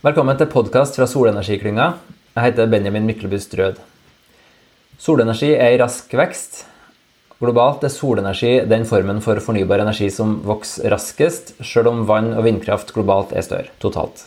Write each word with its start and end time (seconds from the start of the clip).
Velkommen 0.00 0.32
til 0.40 0.48
podkast 0.48 0.94
fra 0.96 1.04
Solenergiklynga. 1.04 1.86
Jeg 2.32 2.44
heter 2.46 2.70
Benjamin 2.72 3.04
Myklebust 3.04 3.52
Rød. 3.58 3.82
Solenergi 4.96 5.50
er 5.52 5.74
i 5.74 5.80
rask 5.82 6.14
vekst. 6.16 6.62
Globalt 7.36 7.84
er 7.84 7.92
solenergi 7.92 8.54
den 8.64 8.86
formen 8.88 9.20
for 9.20 9.36
fornybar 9.44 9.84
energi 9.84 10.08
som 10.08 10.38
vokser 10.48 10.88
raskest, 10.88 11.52
sjøl 11.60 11.92
om 11.92 12.00
vann- 12.08 12.32
og 12.32 12.46
vindkraft 12.48 12.94
globalt 12.96 13.36
er 13.36 13.44
større 13.44 13.76
totalt. 13.84 14.24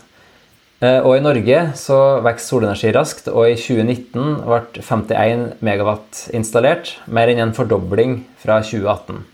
Eh, 0.78 1.02
og 1.02 1.18
I 1.18 1.25
Norge 1.25 1.66
så 1.82 2.00
vokser 2.21 2.52
solenergi 2.52 2.94
raskt, 2.94 3.34
og 3.34 3.50
i 3.50 3.58
2019 3.58 4.46
ble 4.46 4.62
51 4.78 5.58
megawatt 5.66 6.28
installert, 6.38 7.00
mer 7.10 7.34
enn 7.34 7.48
en 7.48 7.58
fordobling 7.58 8.20
fra 8.46 8.62
2018. 8.62 9.26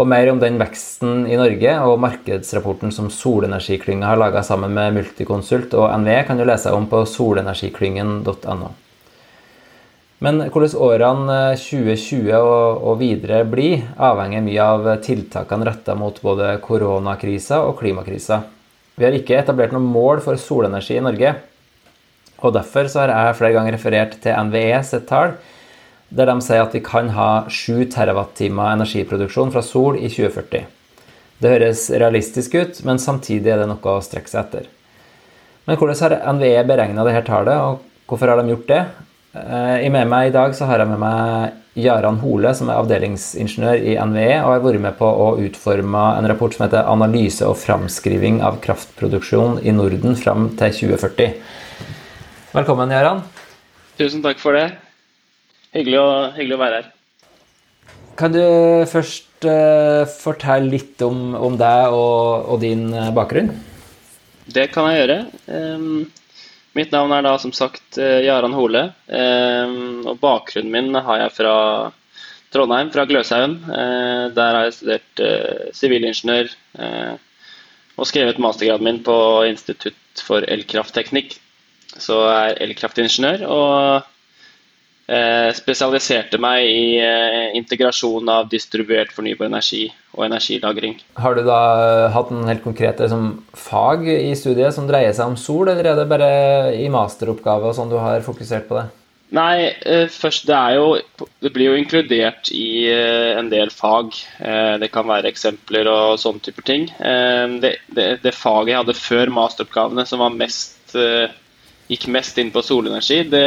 Og 0.00 0.06
mer 0.08 0.30
om 0.32 0.38
den 0.40 0.56
veksten 0.56 1.26
i 1.28 1.36
Norge 1.36 1.72
og 1.84 1.98
markedsrapporten 2.00 2.92
som 2.94 3.10
Solenergiklynga 3.12 4.08
har 4.08 4.20
laga 4.20 4.40
sammen 4.46 4.72
med 4.72 4.94
Multiconsult 4.96 5.74
og 5.76 5.90
NVE, 6.00 6.22
kan 6.24 6.40
du 6.40 6.46
lese 6.48 6.72
om 6.72 6.86
på 6.88 7.02
solenergiklyngen.no. 7.04 8.70
Men 10.24 10.40
hvordan 10.52 10.78
årene 10.86 11.36
2020 11.60 12.32
og 12.40 12.96
videre 13.00 13.42
blir, 13.48 13.84
avhenger 14.00 14.44
mye 14.44 14.70
av 14.72 14.88
tiltakene 15.04 15.68
retta 15.68 15.96
mot 15.96 16.16
både 16.24 16.54
koronakrisa 16.64 17.60
og 17.66 17.76
klimakrisa. 17.80 18.42
Vi 18.96 19.04
har 19.04 19.16
ikke 19.16 19.36
etablert 19.40 19.76
noe 19.76 19.84
mål 19.84 20.24
for 20.24 20.40
solenergi 20.40 20.96
i 20.96 21.04
Norge. 21.04 21.36
Og 22.40 22.56
Derfor 22.56 22.88
har 22.96 23.12
jeg 23.12 23.36
flere 23.36 23.56
ganger 23.56 23.76
referert 23.76 24.16
til 24.24 24.48
NVE 24.48 24.80
sitt 24.88 25.08
tall 25.12 25.36
der 26.10 26.26
de 26.26 26.36
sier 26.42 26.64
at 26.64 26.74
vi 26.74 26.82
kan 26.84 27.12
ha 27.14 27.30
7 27.48 27.86
TWh 27.92 28.50
energiproduksjon 28.50 29.52
fra 29.54 29.62
sol 29.62 29.98
i 29.98 30.10
2040. 30.10 30.66
Det 31.40 31.52
høres 31.54 31.86
realistisk 31.90 32.54
ut, 32.58 32.82
men 32.84 33.00
samtidig 33.00 33.54
er 33.54 33.62
det 33.62 33.70
noe 33.70 33.94
å 33.94 34.02
strekke 34.04 34.28
seg 34.28 34.42
etter. 34.42 34.66
Men 35.64 35.78
hvordan 35.78 36.02
har 36.02 36.34
NVE 36.36 36.66
beregna 36.68 37.06
dette 37.06 37.22
tallet, 37.30 37.56
og 37.56 38.10
hvorfor 38.10 38.32
har 38.32 38.42
de 38.42 38.52
gjort 38.52 38.68
det? 38.68 38.82
Eh, 39.30 39.86
med 39.94 40.10
meg 40.10 40.28
i 40.28 40.34
dag 40.34 40.56
har 40.66 40.82
jeg 40.82 40.90
med 40.90 41.00
meg 41.00 41.56
Jaran 41.78 42.18
Hole, 42.18 42.50
som 42.58 42.68
er 42.68 42.80
avdelingsingeniør 42.82 43.86
i 43.86 43.94
NVE, 43.94 44.42
og 44.42 44.50
har 44.50 44.64
vært 44.66 44.82
med 44.82 44.98
på 44.98 45.06
å 45.06 45.30
utforme 45.46 46.04
en 46.18 46.28
rapport 46.28 46.52
som 46.52 46.66
heter 46.66 46.82
'Analyse 46.82 47.46
og 47.46 47.56
framskriving 47.56 48.42
av 48.42 48.60
kraftproduksjon 48.60 49.62
i 49.62 49.70
Norden 49.70 50.16
fram 50.16 50.50
til 50.58 50.72
2040'. 50.72 51.34
Velkommen, 52.52 52.90
Jaran. 52.90 53.22
Tusen 53.96 54.22
takk 54.22 54.38
for 54.38 54.52
det. 54.52 54.89
Hyggelig 55.70 56.00
å, 56.02 56.08
hyggelig 56.34 56.56
å 56.56 56.60
være 56.64 56.78
her. 56.80 56.88
Kan 58.18 58.34
du 58.34 58.42
først 58.90 59.46
uh, 59.46 60.02
fortelle 60.10 60.72
litt 60.72 61.02
om, 61.06 61.30
om 61.38 61.54
deg 61.60 61.94
og, 61.94 62.48
og, 62.50 62.56
din 62.64 62.90
eh, 62.90 63.12
bakgrunn? 63.14 63.52
Det 64.50 64.66
kan 64.74 64.90
jeg 64.90 65.04
gjøre. 65.04 65.18
Um, 65.46 66.02
mitt 66.74 66.90
navn 66.90 67.14
er 67.14 67.24
da 67.24 67.36
som 67.38 67.54
sagt 67.54 68.00
uh, 68.02 68.18
Jaran 68.18 68.56
Hole. 68.58 68.88
Um, 69.06 70.02
og 70.10 70.18
bakgrunnen 70.20 70.74
min 70.74 71.00
har 71.06 71.22
jeg 71.22 71.36
fra 71.38 71.56
Trondheim, 72.50 72.90
fra 72.90 73.06
Gløshaugen. 73.06 73.60
Uh, 73.70 74.26
der 74.34 74.58
har 74.58 74.66
jeg 74.66 74.78
studert 74.80 75.26
sivilingeniør 75.78 76.54
og 78.00 78.08
skrevet 78.08 78.40
mastergraden 78.40 78.86
min 78.86 79.02
på 79.04 79.14
Institutt 79.46 80.22
for 80.24 80.42
elkraftteknikk. 80.48 81.36
Så 82.00 82.16
jeg 82.26 82.54
er 82.56 82.64
elkraftingeniør. 82.66 83.44
og 83.46 84.09
spesialiserte 85.56 86.38
meg 86.38 86.66
i 86.68 86.84
eh, 87.02 87.56
integrasjon 87.58 88.28
av 88.30 88.50
distribuert 88.52 89.10
fornybar 89.14 89.48
energi 89.48 89.88
og 90.14 90.26
energilagring. 90.28 90.98
Har 91.18 91.34
du 91.34 91.42
da 91.46 91.60
eh, 91.80 92.06
hatt 92.14 92.30
en 92.30 92.46
helt 92.46 92.62
konkret 92.62 93.02
liksom, 93.02 93.32
fag 93.58 94.06
i 94.06 94.30
studiet 94.38 94.76
som 94.76 94.86
dreier 94.86 95.14
seg 95.16 95.32
om 95.32 95.38
sol, 95.40 95.66
eller 95.72 95.90
er 95.90 95.98
det 95.98 96.08
bare 96.10 96.30
i 96.78 96.86
masteroppgave 96.92 97.70
og 97.70 97.76
sånn 97.78 97.90
du 97.90 97.98
har 97.98 98.22
fokusert 98.26 98.68
på 98.70 98.78
det? 98.78 98.86
Nei, 99.30 99.70
først 100.10 100.48
det 100.48 100.58
jo 100.74 100.86
Det 101.38 101.52
blir 101.54 101.68
jo 101.68 101.76
inkludert 101.78 102.48
i 102.50 102.90
en 102.90 103.46
del 103.46 103.70
fag. 103.70 104.16
Det 104.82 104.88
kan 104.90 105.06
være 105.06 105.30
eksempler 105.30 105.86
og 105.86 106.18
sånne 106.18 106.42
typer 106.42 106.66
ting. 106.66 106.88
Det, 107.62 107.70
det, 107.94 108.08
det 108.24 108.34
faget 108.34 108.72
jeg 108.72 108.80
hadde 108.80 108.96
før 108.98 109.30
masteroppgavene 109.36 110.02
som 110.10 110.24
var 110.24 110.34
mest 110.34 110.98
gikk 111.90 112.08
mest 112.10 112.42
inn 112.42 112.50
på 112.54 112.62
solenergi, 112.66 113.22
det 113.30 113.46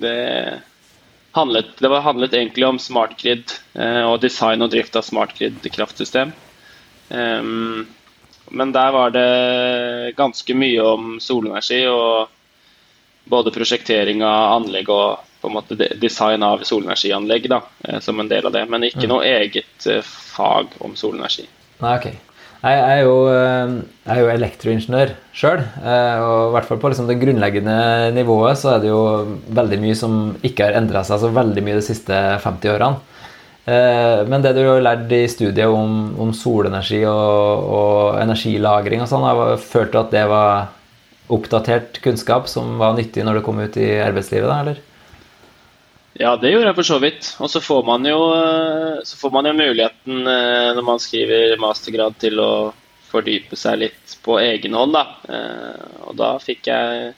det 0.00 0.60
handlet, 1.34 1.74
det 1.78 1.88
var 1.88 2.00
handlet 2.00 2.34
egentlig 2.34 2.66
om 2.66 2.78
smartgrid 2.78 3.52
eh, 3.74 4.02
og 4.06 4.20
design 4.22 4.62
og 4.62 4.70
drift 4.70 4.96
av 4.96 5.02
smartgrid-kraftsystem. 5.06 6.32
Um, 7.08 7.86
men 8.54 8.72
der 8.72 8.92
var 8.92 9.10
det 9.10 10.14
ganske 10.16 10.54
mye 10.54 10.82
om 10.82 11.16
solenergi 11.20 11.82
og 11.90 12.30
både 13.24 13.52
prosjektering 13.54 14.22
av 14.24 14.60
anlegg 14.60 14.90
og 14.92 15.24
på 15.40 15.50
en 15.50 15.56
måte 15.56 15.76
design 16.00 16.42
av 16.42 16.62
solenergianlegg 16.64 17.48
da, 17.52 17.60
eh, 17.84 17.98
som 18.00 18.20
en 18.20 18.28
del 18.28 18.46
av 18.46 18.54
det. 18.54 18.62
Men 18.70 18.86
ikke 18.86 19.04
mm. 19.04 19.10
noe 19.10 19.26
eget 19.28 19.88
eh, 19.90 20.04
fag 20.04 20.78
om 20.84 20.94
solenergi. 20.96 21.44
Nei, 21.82 21.96
ok. 21.98 22.06
Jeg 22.64 22.80
er 22.80 23.00
jo, 23.04 23.16
eh, 23.28 23.72
jeg 24.06 24.14
er 24.14 24.20
jo 24.22 24.28
elektroingeniør 24.32 25.10
sjøl, 25.36 25.60
eh, 25.84 26.20
og 26.24 26.46
i 26.46 26.52
hvert 26.54 26.68
fall 26.70 26.78
på 26.80 26.88
liksom 26.88 27.10
det 27.10 27.18
grunnleggende 27.20 27.74
nivået 28.16 28.56
så 28.56 28.70
er 28.72 28.78
det 28.80 28.88
jo 28.88 29.02
veldig 29.58 29.78
mye 29.82 29.96
som 29.98 30.14
ikke 30.40 30.70
har 30.70 30.78
endra 30.78 31.02
seg 31.04 31.20
så 31.20 31.28
veldig 31.34 31.64
mye 31.66 31.76
de 31.76 31.84
siste 31.84 32.20
50 32.40 32.72
årene. 32.72 33.02
Eh, 33.68 34.24
men 34.28 34.40
det 34.44 34.54
du 34.56 34.62
har 34.64 34.80
lært 34.80 35.12
i 35.12 35.26
studiet 35.28 35.68
om, 35.68 36.14
om 36.20 36.32
solenergi 36.36 37.02
og, 37.08 37.68
og, 37.76 38.00
energilagring 38.22 39.04
og 39.04 39.12
sånn, 39.12 39.28
har 39.28 39.60
ført 39.60 39.92
til 39.92 40.00
at 40.00 40.16
det 40.16 40.24
var 40.32 40.72
oppdatert 41.32 42.00
kunnskap 42.04 42.48
som 42.48 42.78
var 42.80 42.96
nyttig 42.96 43.24
når 43.28 43.40
du 43.40 43.44
kom 43.44 43.60
ut 43.60 43.76
i 43.76 43.92
arbeidslivet, 44.04 44.48
da, 44.48 44.60
eller? 44.64 44.80
Ja, 46.14 46.36
det 46.38 46.52
gjorde 46.52 46.68
jeg 46.68 46.78
for 46.78 46.86
så 46.86 47.00
vidt. 47.02 47.28
Og 47.42 47.50
så 47.50 47.60
får 47.62 47.82
man 47.88 48.06
jo, 48.06 48.18
så 49.02 49.18
får 49.18 49.32
man 49.34 49.48
jo 49.50 49.56
muligheten 49.58 50.30
eh, 50.30 50.70
når 50.76 50.86
man 50.86 51.02
skriver 51.02 51.56
mastergrad 51.62 52.18
til 52.22 52.38
å 52.42 52.52
fordype 53.10 53.58
seg 53.58 53.80
litt 53.82 54.16
på 54.22 54.38
egen 54.42 54.76
hånd, 54.78 54.94
da. 54.94 55.04
Eh, 55.26 55.84
og 56.08 56.16
da 56.18 56.34
fikk 56.42 56.70
jeg 56.70 57.12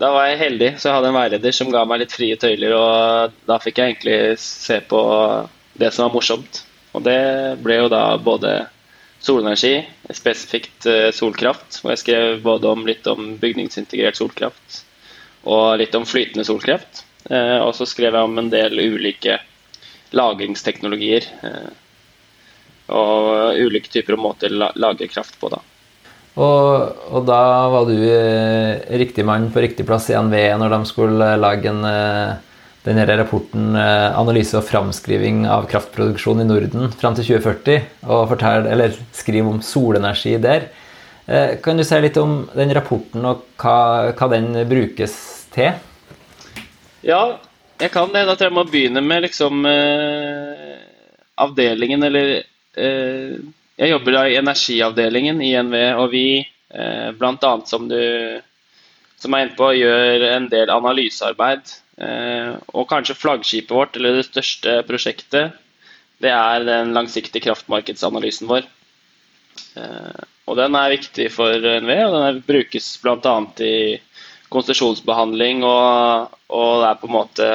Da 0.00 0.08
var 0.10 0.24
jeg 0.26 0.38
heldig, 0.40 0.68
så 0.80 0.88
jeg 0.88 0.96
hadde 0.96 1.10
en 1.12 1.14
veileder 1.14 1.54
som 1.54 1.68
ga 1.70 1.84
meg 1.86 2.00
litt 2.02 2.14
frie 2.16 2.36
tøyler, 2.40 2.72
og 2.74 3.34
da 3.46 3.58
fikk 3.62 3.76
jeg 3.78 3.92
egentlig 3.92 4.16
se 4.40 4.80
på 4.90 5.02
det 5.78 5.92
som 5.92 6.08
var 6.08 6.14
morsomt. 6.16 6.62
Og 6.96 7.04
det 7.06 7.20
ble 7.62 7.76
jo 7.76 7.90
da 7.92 8.16
både 8.18 8.54
solenergi, 9.22 9.76
spesifikt 10.10 10.88
eh, 10.90 11.10
solkraft, 11.14 11.78
hvor 11.78 11.92
jeg 11.92 12.02
skrev 12.02 12.40
både 12.42 12.72
om 12.72 12.82
litt 12.88 13.06
om 13.06 13.36
bygningsintegrert 13.38 14.18
solkraft 14.18 14.82
og 15.44 15.78
litt 15.78 15.94
om 15.98 16.08
flytende 16.08 16.46
solkraft. 16.46 17.04
Eh, 17.30 17.58
og 17.62 17.74
så 17.76 17.86
skrev 17.86 18.16
jeg 18.16 18.28
om 18.28 18.38
en 18.40 18.50
del 18.52 18.78
ulike 18.80 19.38
lagringsteknologier. 20.16 21.28
Eh, 21.46 21.68
og 22.92 23.60
ulike 23.62 23.92
typer 23.92 24.16
og 24.16 24.24
måter 24.26 24.52
å 24.52 24.72
lagre 24.80 25.08
kraft 25.10 25.38
på, 25.40 25.52
da. 25.52 25.62
Og, 26.32 27.02
og, 27.12 27.26
da 27.28 27.42
var 27.72 27.84
du 27.90 27.96
eh, 28.08 28.80
riktig 29.00 29.24
mann 29.28 29.50
på 29.52 29.62
riktig 29.64 29.84
plass 29.88 30.08
i 30.08 30.16
NVE 30.16 30.56
når 30.60 30.72
de 30.72 30.88
skulle 30.88 31.28
lage 31.36 31.68
en, 31.68 31.84
denne 32.82 33.04
rapporten 33.20 33.76
'Analyse 33.76 34.56
og 34.58 34.64
framskriving 34.66 35.44
av 35.46 35.68
kraftproduksjon 35.70 36.40
i 36.42 36.48
Norden 36.48 36.88
fram 36.96 37.14
til 37.14 37.36
2040', 37.36 37.84
og 38.08 38.32
fortell, 38.32 38.96
skriv 39.14 39.52
om 39.52 39.60
solenergi 39.62 40.34
der. 40.42 40.66
Kan 41.62 41.78
du 41.78 41.84
si 41.86 42.00
litt 42.02 42.18
om 42.18 42.48
den 42.56 42.72
rapporten 42.74 43.22
og 43.28 43.44
hva, 43.62 44.10
hva 44.10 44.28
den 44.32 44.56
brukes 44.66 45.14
til? 45.54 45.76
Ja, 47.02 47.38
jeg 47.82 47.90
kan 47.90 48.12
det. 48.14 48.24
Da 48.28 48.36
tror 48.36 48.50
jeg 48.50 48.56
må 48.56 48.64
begynne 48.68 49.02
med 49.02 49.24
liksom 49.26 49.66
eh, 49.66 50.78
avdelingen, 51.42 52.02
eller 52.06 52.34
eh, 52.38 53.36
Jeg 53.80 53.90
jobber 53.90 54.14
da 54.14 54.22
i 54.28 54.38
energiavdelingen 54.38 55.40
i 55.42 55.54
NVE, 55.66 55.86
og 55.98 56.10
vi 56.12 56.26
eh, 56.38 57.10
bl.a. 57.18 57.52
som 57.66 57.88
du 57.90 57.98
som 59.22 59.34
er 59.34 59.46
inne 59.46 59.54
på, 59.58 59.68
gjør 59.78 60.24
en 60.32 60.46
del 60.50 60.70
analysearbeid. 60.74 61.74
Eh, 62.02 62.54
og 62.74 62.88
kanskje 62.90 63.18
flaggskipet 63.18 63.74
vårt, 63.74 63.98
eller 63.98 64.18
det 64.18 64.26
største 64.28 64.80
prosjektet, 64.88 65.58
det 66.22 66.30
er 66.34 66.64
den 66.66 66.94
langsiktige 66.94 67.44
kraftmarkedsanalysen 67.48 68.50
vår. 68.50 68.66
Eh, 69.78 70.22
og 70.46 70.58
den 70.58 70.74
er 70.78 70.94
viktig 70.94 71.28
for 71.34 71.54
NVE, 71.54 72.00
og 72.08 72.16
den 72.18 72.40
brukes 72.46 72.88
bl.a. 73.02 73.36
i 73.62 73.74
konsesjonsbehandling, 74.52 75.62
og, 75.66 76.32
og, 76.52 76.70
det 76.82 76.88
er 76.88 76.98
på 77.00 77.10
en 77.10 77.16
måte 77.16 77.52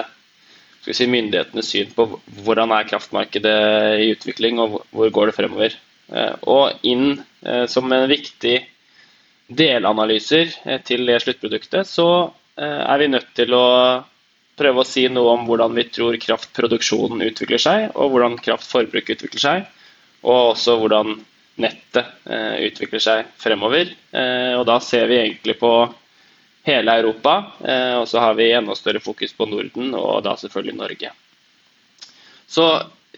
si, 0.88 1.08
myndighetenes 1.10 1.70
syn 1.74 1.92
på 1.96 2.08
hvordan 2.46 2.74
er 2.76 2.88
kraftmarkedet 2.90 3.58
i 4.04 4.12
utvikling, 4.16 4.62
og 4.64 4.82
hvor 4.96 5.14
går 5.14 5.32
det 5.32 5.38
fremover. 5.38 5.78
Eh, 6.08 6.36
og 6.48 6.88
inn 6.88 7.18
eh, 7.44 7.66
som 7.68 7.92
en 7.92 8.08
viktig 8.08 8.58
delanalyser 9.48 10.54
eh, 10.64 10.80
til 10.88 11.04
det 11.08 11.20
sluttproduktet, 11.24 11.88
så 11.88 12.34
er 12.58 12.98
vi 12.98 13.06
nødt 13.06 13.28
til 13.38 13.52
å 13.54 13.66
prøve 14.58 14.82
å 14.82 14.88
si 14.88 15.04
noe 15.14 15.36
om 15.36 15.44
hvordan 15.46 15.76
vi 15.78 15.84
tror 15.94 16.16
kraftproduksjonen 16.18 17.20
utvikler 17.28 17.62
seg, 17.62 17.92
og 17.94 18.16
hvordan 18.16 18.40
kraftforbruk 18.42 19.12
utvikler 19.14 19.44
seg. 19.44 19.68
Og 20.24 20.56
også 20.56 20.74
hvordan 20.82 21.20
nettet 21.62 22.10
utvikler 22.66 23.04
seg 23.04 23.30
fremover. 23.38 23.92
Og 24.58 24.64
da 24.66 24.80
ser 24.82 25.06
vi 25.06 25.20
egentlig 25.20 25.60
på 25.62 25.70
hele 26.68 26.98
Europa, 27.00 27.34
og 27.98 28.06
så 28.12 28.19
har 28.19 28.36
vi 28.36 28.52
enda 28.52 28.75
større 28.75 29.00
fokus 29.00 29.31
på 29.34 29.48
Norden 29.48 29.94
og 29.96 30.19
da 30.25 30.34
selvfølgelig 30.36 30.75
Norge. 30.75 31.12
Så 32.48 32.66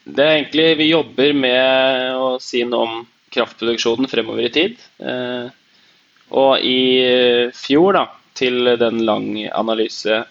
det 0.03 0.25
er 0.25 0.35
egentlig 0.35 0.67
Vi 0.77 0.89
jobber 0.91 1.33
med 1.33 2.15
å 2.17 2.29
si 2.41 2.61
noe 2.65 2.85
om 2.85 3.01
kraftproduksjonen 3.33 4.09
fremover 4.09 4.47
i 4.47 4.53
tid. 4.53 4.77
Og 6.29 6.65
i 6.65 7.51
fjor, 7.57 7.97
da, 7.97 8.05
til 8.37 8.75
den 8.79 9.01
lang 9.05 9.31
analyse 9.49 10.23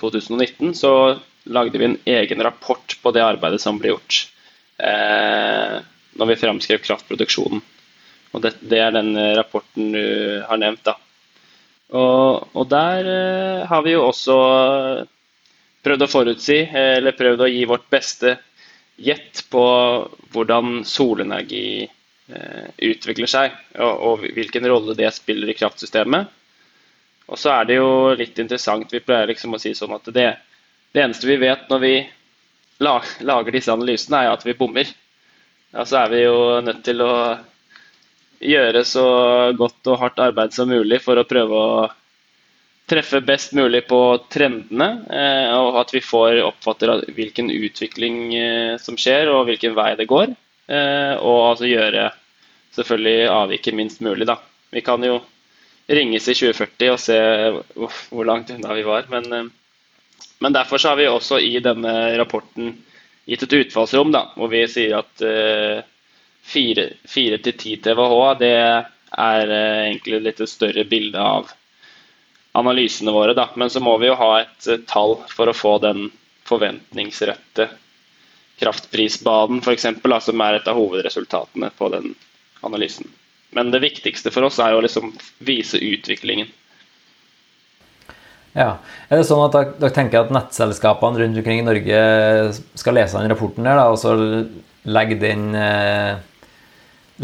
2019, 0.00 0.74
så 0.76 0.92
lagde 1.44 1.78
vi 1.78 1.84
en 1.84 1.98
egen 2.04 2.42
rapport 2.42 2.96
på 3.02 3.12
det 3.14 3.24
arbeidet 3.24 3.60
som 3.62 3.78
ble 3.78 3.92
gjort 3.94 4.18
eh, 4.82 5.78
når 6.18 6.30
vi 6.32 6.38
framskrev 6.40 6.82
kraftproduksjonen. 6.84 7.62
Og 8.34 8.42
det, 8.44 8.56
det, 8.60 8.80
er 8.82 8.92
den 8.92 9.14
rapporten 9.38 9.92
du 9.94 10.06
har 10.48 10.60
nevnt. 10.60 10.84
da. 10.84 10.96
Og, 11.94 12.48
og 12.56 12.64
der 12.70 13.10
eh, 13.10 13.66
har 13.68 13.82
vi 13.86 13.94
jo 13.94 14.08
også 14.08 14.36
prøvd 15.86 16.02
å 16.02 16.10
forutsi, 16.10 16.58
eller 16.66 17.14
prøvd 17.14 17.44
å 17.46 17.50
gi 17.50 17.62
vårt 17.70 17.86
beste 17.92 18.34
gjett 18.96 19.44
på 19.52 19.66
hvordan 20.32 20.80
solenergi 20.88 21.84
eh, 21.84 22.66
utvikler 22.90 23.30
seg, 23.30 23.54
og, 23.78 23.92
og 24.08 24.26
hvilken 24.34 24.66
rolle 24.66 24.96
det 24.98 25.12
spiller 25.14 25.52
i 25.52 25.56
kraftsystemet. 25.58 26.32
Og 27.26 27.38
så 27.38 27.52
er 27.52 27.68
det 27.68 27.78
jo 27.78 27.88
litt 28.18 28.38
interessant, 28.38 28.90
vi 28.92 29.02
pleier 29.02 29.30
liksom 29.30 29.54
å 29.54 29.62
si 29.62 29.74
sånn 29.74 29.94
at 29.96 30.10
det, 30.14 30.28
det 30.94 31.02
eneste 31.02 31.28
vi 31.28 31.38
vet 31.42 31.66
når 31.70 31.82
vi 31.82 31.94
lager 32.82 33.52
disse 33.54 33.72
analysene, 33.72 34.22
er 34.24 34.34
at 34.34 34.46
vi 34.46 34.54
bommer. 34.58 34.90
Ja, 35.74 35.84
så 35.84 36.02
er 36.04 36.12
vi 36.12 36.22
jo 36.22 36.36
nødt 36.64 36.82
til 36.86 37.02
å 37.02 37.12
gjøre 38.40 38.82
så 38.84 39.06
godt 39.56 39.92
og 39.92 40.00
hardt 40.00 40.20
arbeid 40.20 40.54
som 40.54 40.68
mulig 40.70 41.00
for 41.04 41.18
å 41.18 41.26
prøve 41.28 41.60
å 41.60 41.86
treffe 42.86 43.20
best 43.20 43.52
mulig 43.52 43.82
på 43.88 43.98
trendene, 44.30 44.88
eh, 45.10 45.54
og 45.58 45.80
at 45.80 45.94
vi 45.94 46.02
får 46.04 46.38
oppfatter 46.46 46.92
hvilken 47.16 47.50
utvikling 47.50 48.18
eh, 48.38 48.74
som 48.78 48.98
skjer, 48.98 49.30
og 49.32 49.48
hvilken 49.48 49.74
vei 49.74 49.92
det 49.98 50.06
går. 50.10 50.34
Eh, 50.70 51.14
og 51.18 51.40
altså 51.50 51.70
gjøre 51.70 52.10
selvfølgelig 52.76 53.32
avviket 53.32 53.78
minst 53.78 54.04
mulig, 54.06 54.28
da. 54.28 54.38
Vi 54.70 54.82
kan 54.86 55.02
jo 55.02 55.18
ringes 55.90 56.28
i 56.30 56.34
2040 56.34 56.92
og 56.92 57.00
se 57.02 57.18
hvor 58.10 58.26
langt 58.26 58.50
unna 58.54 58.74
vi 58.74 58.86
var. 58.86 59.06
Men, 59.10 59.50
men, 60.42 60.54
derfor 60.54 60.82
har 60.86 60.98
vi 60.98 61.08
også 61.10 61.40
i 61.42 61.58
denne 61.62 61.92
rapporten 62.18 62.74
gitt 63.26 63.42
et 63.46 63.58
utfallsrom 63.62 64.12
da, 64.14 64.28
hvor 64.38 64.50
vi 64.50 64.62
sier 64.70 64.98
at 65.00 65.22
4-10 66.46 67.80
TWh 67.82 68.34
det 68.38 68.52
er 68.56 69.50
eh, 69.50 69.80
egentlig 69.88 70.20
litt 70.22 70.42
et 70.42 70.50
større 70.50 70.84
bilde 70.88 71.22
av 71.22 71.50
analysene 72.56 73.12
våre. 73.12 73.34
Da. 73.36 73.48
Men 73.54 73.70
så 73.70 73.82
må 73.82 73.96
vi 74.02 74.10
jo 74.10 74.18
ha 74.18 74.30
et 74.42 74.68
eh, 74.70 74.82
tall 74.88 75.18
for 75.32 75.50
å 75.50 75.56
få 75.56 75.76
den 75.82 76.08
forventningsrette 76.46 77.68
kraftprisbaden, 78.60 79.60
f.eks., 79.60 79.88
som 80.24 80.44
er 80.46 80.58
et 80.58 80.68
av 80.70 80.78
hovedresultatene 80.78 81.70
på 81.76 81.90
den 81.92 82.14
analysen. 82.64 83.10
Men 83.56 83.72
det 83.72 83.82
viktigste 83.84 84.32
for 84.32 84.46
oss 84.48 84.60
er 84.62 84.72
jo 84.72 84.80
å 84.80 84.86
liksom 84.86 85.12
vise 85.44 85.80
utviklingen. 85.82 86.48
Ja. 88.56 88.78
Er 89.10 89.20
det 89.20 89.26
sånn 89.28 89.44
at 89.44 89.76
dere 89.80 89.92
tenker 89.92 90.22
at 90.22 90.32
nettselskapene 90.32 91.20
rundt 91.20 91.40
omkring 91.42 91.60
i 91.60 91.66
Norge 91.66 91.98
skal 92.80 92.96
lese 92.96 93.20
den 93.20 93.32
rapporten 93.32 93.68
der, 93.68 93.76
da, 93.76 93.90
og 93.92 94.00
så 94.00 94.14
legge, 94.86 95.18
den, 95.20 95.50
eh, 95.54 96.16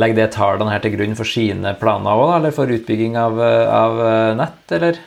legge 0.00 0.16
det 0.16 0.32
tallene 0.36 0.72
her 0.72 0.82
til 0.84 0.94
grunn 0.96 1.16
for 1.18 1.28
sine 1.28 1.74
planer 1.80 2.20
òg, 2.24 2.36
eller 2.38 2.54
for 2.56 2.70
utbygging 2.72 3.18
av, 3.20 3.40
av 3.40 4.04
nett, 4.38 4.76
eller? 4.78 5.00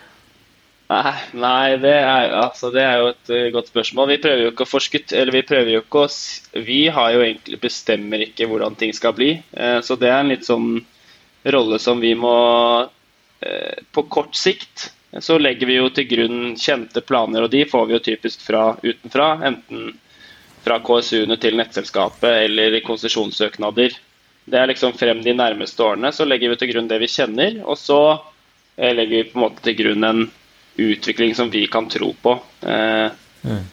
Nei, 0.86 1.78
det, 1.82 1.94
er, 1.98 2.34
altså, 2.38 2.70
det, 2.70 2.84
er, 2.86 3.00
jo 3.02 3.08
et 3.10 3.32
uh, 3.34 3.46
godt 3.56 3.72
spørsmål. 3.72 4.12
Vi 4.14 4.20
prøver 4.22 4.44
jo 4.44 4.52
ikke 4.52 4.68
å 4.68 4.70
forskutt, 4.70 5.16
eller 5.18 5.34
vi 5.34 5.46
prøver 5.48 5.72
jo 5.74 5.82
ikke 5.82 6.04
å 6.06 6.66
Vi 6.68 6.82
har 6.94 7.16
jo 7.16 7.24
egentlig 7.26 7.58
bestemmer 7.64 8.22
ikke 8.28 8.46
hvordan 8.52 8.78
ting 8.78 8.94
skal 8.94 9.16
bli. 9.18 9.32
Uh, 9.58 9.80
så 9.82 9.98
det 9.98 10.12
er 10.12 10.20
en 10.20 10.30
litt 10.30 10.46
sånn 10.46 10.84
rolle 11.56 11.80
som 11.82 12.00
vi 12.02 12.16
må 12.18 12.36
eh, 13.46 13.82
På 13.94 14.02
kort 14.10 14.34
sikt 14.34 14.88
så 15.22 15.38
legger 15.38 15.70
vi 15.70 15.76
jo 15.78 15.92
til 15.94 16.08
grunn 16.10 16.40
kjente 16.60 17.04
planer, 17.06 17.46
og 17.46 17.52
de 17.54 17.62
får 17.70 17.86
vi 17.88 17.94
jo 17.94 18.00
typisk 18.04 18.42
fra 18.44 18.64
utenfra. 18.82 19.28
Enten 19.48 19.94
fra 20.66 20.82
KSU-ene 20.84 21.38
til 21.40 21.56
nettselskapet 21.56 22.42
eller 22.50 22.76
konsesjonssøknader. 22.84 23.96
Det 24.46 24.60
er 24.62 24.70
liksom 24.70 24.94
frem 24.98 25.24
de 25.26 25.34
nærmeste 25.34 25.84
årene. 25.84 26.12
Så 26.14 26.28
legger 26.28 26.54
vi 26.54 26.60
til 26.62 26.72
grunn 26.74 26.90
det 26.90 27.00
vi 27.02 27.10
kjenner, 27.12 27.60
og 27.66 27.80
så 27.82 28.00
eh, 28.78 28.94
legger 28.94 29.16
vi 29.18 29.28
på 29.30 29.40
en 29.40 29.46
måte 29.48 29.66
til 29.66 29.78
grunn 29.80 30.06
en 30.06 30.26
utvikling 30.82 31.34
som 31.38 31.50
vi 31.54 31.66
kan 31.72 31.90
tro 31.90 32.12
på. 32.22 32.38
Eh, 32.68 33.10
mm. 33.48 33.64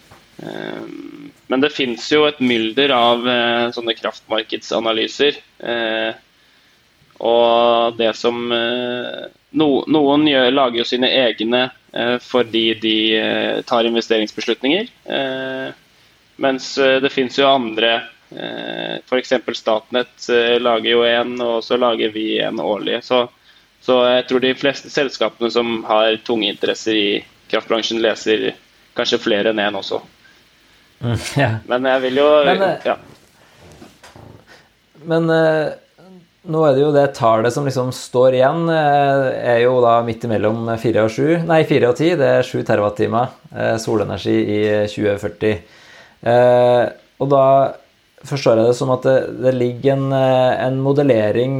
Men 1.52 1.60
det 1.62 1.68
fins 1.70 2.06
jo 2.10 2.24
et 2.26 2.40
mylder 2.42 2.90
av 2.96 3.26
sånne 3.76 3.92
kraftmarkedsanalyser. 3.94 5.36
Og 7.22 7.94
det 7.98 8.10
som 8.18 8.52
eh, 8.52 9.28
no, 9.58 9.68
Noen 9.86 10.26
lager 10.54 10.80
jo 10.80 10.88
sine 10.88 11.10
egne 11.22 11.68
eh, 11.92 12.16
fordi 12.22 12.64
de 12.82 12.96
eh, 13.18 13.60
tar 13.68 13.86
investeringsbeslutninger. 13.86 14.90
Mens 16.42 16.72
det 16.74 17.12
finnes 17.12 17.36
jo 17.38 17.46
andre 17.46 18.00
F.eks. 18.32 19.32
Statnett 19.58 20.28
lager 20.62 20.90
jo 20.90 21.02
en, 21.06 21.34
og 21.44 21.64
så 21.64 21.76
lager 21.80 22.12
vi 22.14 22.38
en 22.40 22.60
årlig. 22.60 23.02
Så, 23.04 23.26
så, 23.82 23.98
jeg 24.08 24.26
tror 24.28 24.44
de 24.44 24.54
fleste 24.56 24.90
selskapene 24.92 25.50
som 25.52 25.82
har 25.88 26.16
tunge 26.26 26.48
interesser 26.48 26.96
i 26.96 27.10
kraftbransjen, 27.52 28.00
leser 28.02 28.52
kanskje 28.96 29.20
flere 29.20 29.52
enn 29.52 29.60
én 29.60 29.78
også. 29.78 30.00
Mm, 31.02 31.18
ja. 31.42 31.52
Men 31.68 31.90
jeg 31.92 32.04
vil 32.06 32.22
jo 32.22 32.28
Men, 32.46 32.66
ja. 32.86 32.96
men 35.10 35.32
nå 36.42 36.62
er 36.66 36.74
det 36.74 36.82
jo 36.82 36.90
det 36.94 37.04
tallet 37.14 37.54
som 37.54 37.66
liksom 37.68 37.92
står 37.94 38.34
igjen, 38.34 38.64
eh, 38.72 39.26
er 39.54 39.60
jo 39.62 39.76
da 39.84 40.00
midt 40.02 40.24
imellom 40.26 40.66
4 40.74 41.04
og 41.04 41.12
7, 41.14 41.44
nei 41.46 41.60
4 41.68 41.86
og 41.86 41.94
10. 42.00 42.16
Det 42.18 42.30
er 42.38 42.48
7 42.48 42.64
TWh 42.66 43.20
eh, 43.22 43.76
solenergi 43.78 44.34
i 44.40 44.58
2040. 44.90 45.52
Eh, 46.32 46.82
og 47.22 47.30
da 47.30 47.44
forstår 48.28 48.60
jeg 48.60 48.68
det 48.68 48.76
som 48.78 48.92
at 48.94 49.06
det, 49.06 49.16
det 49.42 49.52
ligger 49.56 49.96
en, 49.96 50.12
en, 50.12 50.80
modellering 50.82 51.56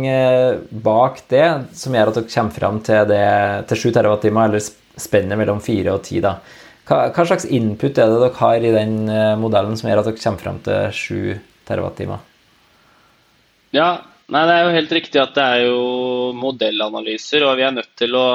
bak 0.85 1.23
det 1.33 1.47
som 1.79 1.97
gjør 1.97 2.13
at 2.13 2.21
dere 2.21 2.33
kommer 2.35 2.57
fram 2.57 2.81
til, 2.87 3.15
til 3.71 3.83
7 3.85 3.87
TWh, 3.97 4.29
eller 4.45 4.69
spennet 5.03 5.41
mellom 5.41 5.63
4 5.65 5.95
og 5.95 6.05
10. 6.05 6.21
da. 6.25 6.37
Hva, 6.87 7.01
hva, 7.15 7.27
slags 7.27 7.47
input 7.47 7.99
er 7.99 8.11
det 8.11 8.21
dere 8.23 8.39
har 8.39 8.63
i 8.63 8.75
den 8.75 8.97
modellen 9.41 9.77
som 9.79 9.91
gjør 9.91 10.03
at 10.03 10.11
dere 10.11 10.23
kommer 10.23 10.47
fram 10.47 10.63
til 10.67 10.97
7 11.03 11.37
TWh? 11.69 12.17
Ja, 13.73 13.91
Nei, 14.33 14.47
Det 14.47 14.55
er 14.55 14.65
jo 14.65 14.77
helt 14.77 14.95
riktig 14.97 15.21
at 15.21 15.35
det 15.37 15.45
er 15.45 15.67
jo 15.67 15.81
modellanalyser, 16.39 17.45
og 17.45 17.59
vi 17.59 17.67
er 17.67 17.77
nødt 17.77 17.93
til 17.99 18.17
å 18.17 18.27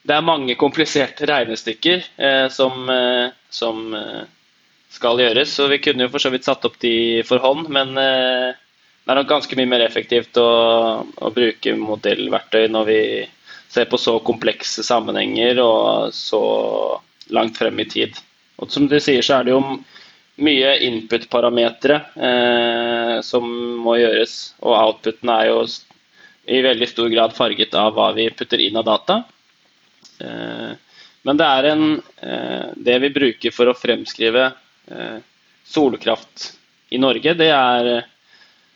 Det 0.00 0.14
er 0.16 0.24
mange 0.24 0.54
kompliserte 0.56 1.26
regnestykker 1.28 2.04
eh, 2.16 2.46
som, 2.48 2.88
eh, 2.88 3.34
som 3.52 3.92
eh, 3.92 4.22
skal 4.90 5.20
gjøres. 5.22 5.54
så 5.54 5.68
Vi 5.70 5.80
kunne 5.82 6.06
jo 6.06 6.12
for 6.12 6.22
så 6.22 6.32
vidt 6.32 6.48
satt 6.48 6.64
opp 6.66 6.78
de 6.82 7.22
for 7.26 7.42
hånd, 7.42 7.68
men 7.72 7.94
eh, 7.98 8.56
det 9.04 9.12
er 9.12 9.20
nok 9.20 9.30
ganske 9.30 9.58
mye 9.58 9.70
mer 9.70 9.84
effektivt 9.84 10.38
å, 10.38 10.48
å, 11.06 11.30
bruke 11.34 11.76
modellverktøy 11.78 12.68
når 12.70 12.88
vi 12.90 13.00
ser 13.70 13.86
på 13.90 13.98
så 13.98 14.18
komplekse 14.26 14.84
sammenhenger 14.86 15.62
og 15.62 16.14
så 16.14 16.42
langt 17.30 17.58
frem 17.58 17.78
i 17.80 17.88
tid. 17.88 18.18
Og 18.60 18.70
Som 18.70 18.90
du 18.90 18.98
sier, 19.00 19.22
så 19.24 19.38
er 19.38 19.46
det 19.46 19.54
jo 19.54 19.62
mye 20.40 20.74
input-parametere 20.86 21.96
eh, 22.28 23.16
som 23.24 23.46
må 23.84 23.96
gjøres. 24.00 24.36
Og 24.64 24.76
outputen 24.76 25.32
er 25.32 25.50
jo 25.50 25.64
i 26.50 26.62
veldig 26.64 26.88
stor 26.88 27.10
grad 27.12 27.36
farget 27.36 27.76
av 27.78 27.94
hva 27.96 28.10
vi 28.16 28.28
putter 28.34 28.62
inn 28.62 28.78
av 28.80 28.88
data. 28.88 29.20
Eh, 30.20 30.72
men 31.28 31.36
det 31.36 31.46
er 31.46 31.68
en 31.68 31.84
eh, 32.24 32.68
Det 32.76 32.96
vi 33.02 33.12
bruker 33.12 33.52
for 33.52 33.68
å 33.68 33.76
fremskrive 33.76 34.50
solkraft 35.70 36.50
i 36.90 36.98
Norge, 36.98 37.34
det 37.38 37.50
er 37.54 37.90
eh, 37.90 38.08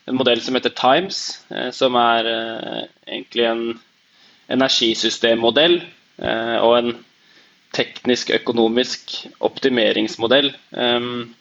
en 0.07 0.19
modell 0.19 0.41
som 0.43 0.55
heter 0.55 0.73
Times, 0.77 1.19
eh, 1.51 1.71
som 1.75 1.97
er 1.99 2.29
egentlig 3.07 3.47
en 3.49 3.65
energisystemmodell 4.51 5.79
og 6.15 6.73
en 6.77 6.91
teknisk-økonomisk 7.75 9.15
optimeringsmodell. 9.43 10.51
Um, 10.69 11.33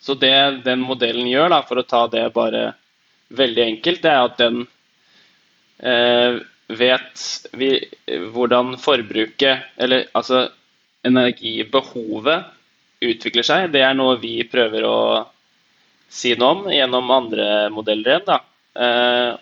så 0.00 0.16
det 0.18 0.64
den 0.64 0.82
modellen 0.82 1.28
gjør, 1.28 1.52
da, 1.52 1.60
for 1.68 1.78
å 1.78 1.86
ta 1.86 2.00
det 2.10 2.24
bare 2.34 2.72
veldig 3.36 3.62
enkelt, 3.66 4.02
det 4.02 4.10
er 4.10 4.24
at 4.24 4.40
den 4.40 4.58
eh, 5.78 6.40
vet 6.80 7.26
vi, 7.60 7.70
hvordan 8.34 8.74
forbruket, 8.80 9.68
eller 9.76 10.08
altså 10.16 10.48
energibehovet, 11.06 12.55
utvikler 13.04 13.46
seg. 13.46 13.70
Det 13.72 13.82
er 13.84 13.96
noe 13.96 14.18
vi 14.20 14.38
prøver 14.48 14.86
å 14.88 14.98
si 16.08 16.34
noe 16.38 16.54
om 16.54 16.70
gjennom 16.72 17.12
andre 17.12 17.48
modeller 17.74 18.16
igjen. 18.16 18.46
Eh, 18.76 19.32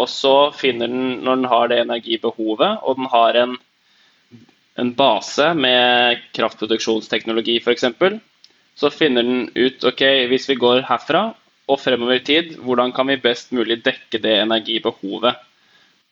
og 0.00 0.08
så 0.08 0.36
finner 0.56 0.88
den, 0.88 1.20
når 1.24 1.40
den 1.40 1.50
har 1.52 1.68
det 1.68 1.80
energibehovet, 1.82 2.80
og 2.80 2.98
den 2.98 3.10
har 3.12 3.38
en, 3.42 3.56
en 4.80 4.92
base 4.96 5.50
med 5.58 6.22
kraftproduksjonsteknologi 6.36 7.58
f.eks., 7.60 7.90
så 8.72 8.88
finner 8.88 9.26
den 9.26 9.50
ut 9.52 9.84
ok, 9.84 10.00
hvis 10.30 10.48
vi 10.48 10.56
går 10.56 10.86
herfra 10.88 11.26
og 11.68 11.80
fremover 11.80 12.16
i 12.16 12.24
tid, 12.24 12.54
hvordan 12.64 12.94
kan 12.96 13.10
vi 13.10 13.20
best 13.20 13.52
mulig 13.52 13.82
dekke 13.84 14.20
det 14.22 14.38
energibehovet? 14.40 15.42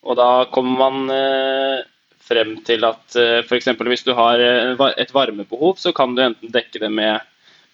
Og 0.05 0.17
da 0.17 0.45
kommer 0.53 0.77
man 0.85 1.15
eh, 1.15 1.81
frem 2.25 2.55
til 2.67 2.87
at 2.87 3.17
eh, 3.19 3.41
f.eks. 3.43 3.71
hvis 3.89 4.07
du 4.07 4.13
har 4.19 4.41
eh, 4.43 4.85
et 5.01 5.15
varmebehov, 5.15 5.77
så 5.81 5.93
kan 5.97 6.15
du 6.15 6.25
enten 6.25 6.53
dekke 6.53 6.83
det 6.83 6.91
med 6.93 7.25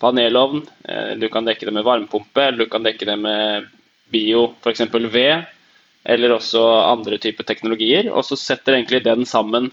panelovn, 0.02 0.64
eh, 0.88 1.12
du 1.20 1.28
kan 1.32 1.48
dekke 1.48 1.68
det 1.68 1.74
med 1.76 1.86
varmepumpe, 1.86 2.44
eller 2.44 2.64
du 2.64 2.72
kan 2.72 2.86
dekke 2.86 3.08
det 3.08 3.18
med 3.20 3.68
bio, 4.12 4.48
f.eks. 4.62 4.86
ved, 5.12 5.46
eller 6.06 6.36
også 6.36 6.62
andre 6.86 7.18
typer 7.18 7.46
teknologier. 7.48 8.10
Og 8.12 8.24
så 8.28 8.38
setter 8.38 8.76
egentlig 8.76 9.02
den 9.04 9.26
sammen 9.26 9.72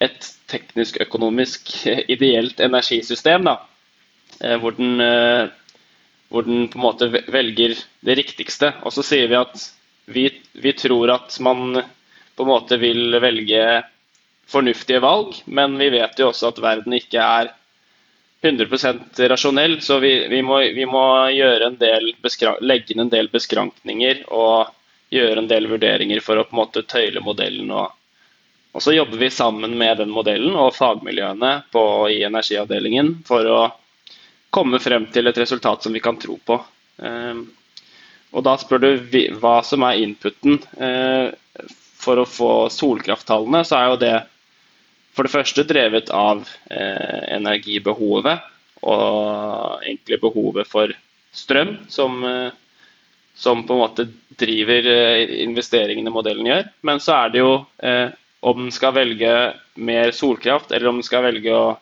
et 0.00 0.30
teknisk-økonomisk 0.48 1.74
ideelt 2.14 2.62
energisystem, 2.64 3.44
da, 3.44 3.58
hvor 4.62 4.72
den, 4.78 4.94
hvor 6.32 6.46
den 6.46 6.70
på 6.72 6.78
en 6.78 6.86
måte 6.86 7.10
velger 7.12 7.74
det 8.08 8.16
riktigste. 8.16 8.72
Og 8.80 8.94
så 8.96 9.04
sier 9.04 9.28
vi 9.28 9.36
at 9.36 9.66
vi, 10.10 10.24
vi 10.56 10.72
tror 10.72 11.12
at 11.18 11.36
man 11.44 11.82
på 12.36 12.44
en 12.46 12.52
måte 12.52 12.78
vil 12.80 13.16
velge 13.20 13.64
fornuftige 14.50 15.00
valg, 15.02 15.36
men 15.46 15.78
vi 15.78 15.90
vet 15.94 16.18
jo 16.18 16.30
også 16.30 16.50
at 16.50 16.60
verden 16.62 16.96
ikke 16.96 17.22
er 17.22 17.52
100% 18.42 19.20
rasjonell, 19.28 19.80
så 19.84 19.98
vi, 19.98 20.28
vi, 20.28 20.42
må, 20.42 20.58
vi 20.58 20.86
må 20.88 21.02
en 21.28 21.76
legge 22.60 22.94
inn 22.94 23.04
en 23.04 23.12
del 23.12 23.28
beskrankninger 23.32 24.24
og 24.32 24.70
gjøre 25.12 25.42
en 25.42 25.50
del 25.50 25.68
vurderinger 25.68 26.22
for 26.24 26.40
å 26.40 26.46
på 26.46 26.54
en 26.54 26.60
måte 26.62 26.84
tøyle 26.88 27.20
modellen. 27.24 27.70
Og, 27.74 27.92
og 28.72 28.82
så 28.84 28.94
jobber 28.94 29.20
vi 29.20 29.30
sammen 29.34 29.76
med 29.78 30.00
den 30.00 30.12
modellen 30.14 30.56
og 30.56 30.74
fagmiljøene 30.78 31.52
på, 31.74 31.84
i 32.14 32.22
energiavdelingen 32.26 33.18
for 33.28 33.46
å 33.50 33.60
komme 34.50 34.80
frem 34.82 35.06
til 35.12 35.28
et 35.30 35.38
resultat 35.38 35.84
som 35.84 35.94
vi 35.94 36.02
kan 36.02 36.18
tro 36.18 36.38
på. 36.46 36.56
Um, 36.96 37.44
og 38.30 38.46
da 38.46 38.56
spør 38.58 38.82
du 38.82 38.90
hva 39.42 39.58
som 39.66 39.84
er 39.86 40.00
inputen. 40.04 40.60
For 42.00 42.20
å 42.20 42.28
få 42.28 42.52
solkrafttallene, 42.72 43.64
så 43.68 43.76
er 43.76 43.90
jo 43.90 44.00
det 44.00 44.14
for 45.16 45.26
det 45.26 45.34
første 45.34 45.66
drevet 45.68 46.10
av 46.14 46.46
eh, 46.70 47.20
energibehovet 47.36 48.46
og 48.88 49.82
egentlig 49.84 50.20
behovet 50.22 50.68
for 50.70 50.94
strøm, 51.36 51.74
som, 51.92 52.22
eh, 52.24 52.52
som, 53.36 53.64
på 53.66 53.76
en 53.76 53.82
måte 53.82 54.06
driver 54.40 54.88
eh, 54.88 55.36
investeringene 55.44 56.12
modellen 56.14 56.48
gjør. 56.48 56.70
Men 56.88 57.02
så 57.02 57.18
er 57.18 57.34
det 57.34 57.42
jo 57.42 57.52
eh, 57.84 58.08
om 58.40 58.64
den 58.64 58.72
skal 58.72 58.96
velge 58.96 59.34
mer 59.76 60.14
solkraft, 60.16 60.72
eller 60.72 60.88
om 60.88 61.00
den 61.00 61.06
skal 61.06 61.26
velge 61.26 61.52
å 61.52 61.74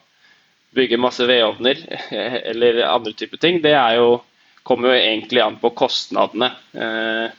bygge 0.75 0.99
masse 1.01 1.25
vedovner 1.25 1.79
eller 2.11 2.83
andre 2.85 3.13
typer 3.17 3.41
ting, 3.41 3.61
det 3.63 3.73
jo, 3.97 4.19
kommer 4.63 4.91
jo 4.91 4.99
egentlig 4.99 5.41
an 5.41 5.57
på 5.61 5.71
kostnadene. 5.77 6.51
Eh, 6.73 7.37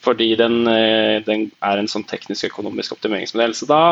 fordi 0.00 0.30
den, 0.40 0.62
eh, 0.68 1.20
den, 1.26 1.50
er 1.60 1.80
en 1.80 1.90
sånn 1.90 2.06
teknisk-økonomisk 2.08 2.96
optimeringsmodell. 2.96 3.54
Så 3.54 3.68
da 3.68 3.82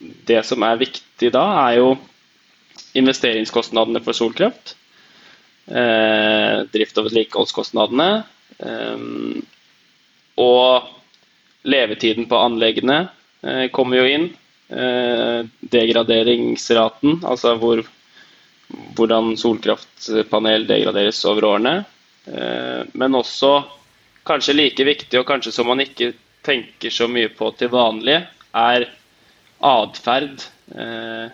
det 0.00 0.40
som 0.48 0.62
er 0.64 0.80
viktig 0.80 1.32
da, 1.34 1.44
er 1.68 1.80
jo 1.80 1.90
investeringskostnadene 2.96 4.00
for 4.04 4.16
solkraft. 4.16 4.74
Eh, 5.68 6.64
drift- 6.72 6.98
og 6.98 7.10
vedlikeholdskostnadene. 7.10 8.10
Eh, 8.58 8.98
og 10.40 10.88
levetiden 11.68 12.28
på 12.30 12.40
anleggene 12.40 13.02
eh, 13.44 13.66
kommer 13.74 14.00
jo 14.00 14.08
inn. 14.08 14.28
Eh, 14.70 15.40
degraderingsraten, 15.72 17.20
altså 17.26 17.56
hvor, 17.58 17.82
hvordan 18.96 19.34
solkraftpanel 19.40 20.66
degraderes 20.68 21.24
over 21.28 21.48
årene. 21.52 21.74
Eh, 22.30 22.82
men 22.92 23.18
også, 23.18 23.64
kanskje 24.28 24.56
like 24.56 24.84
viktig, 24.84 25.20
og 25.20 25.28
kanskje 25.28 25.52
som 25.54 25.68
man 25.70 25.82
ikke 25.82 26.12
tenker 26.46 26.92
så 26.92 27.08
mye 27.10 27.30
på 27.36 27.50
til 27.58 27.70
vanlig, 27.72 28.20
er 28.56 28.86
atferd. 29.60 30.46
Eh, 30.74 31.28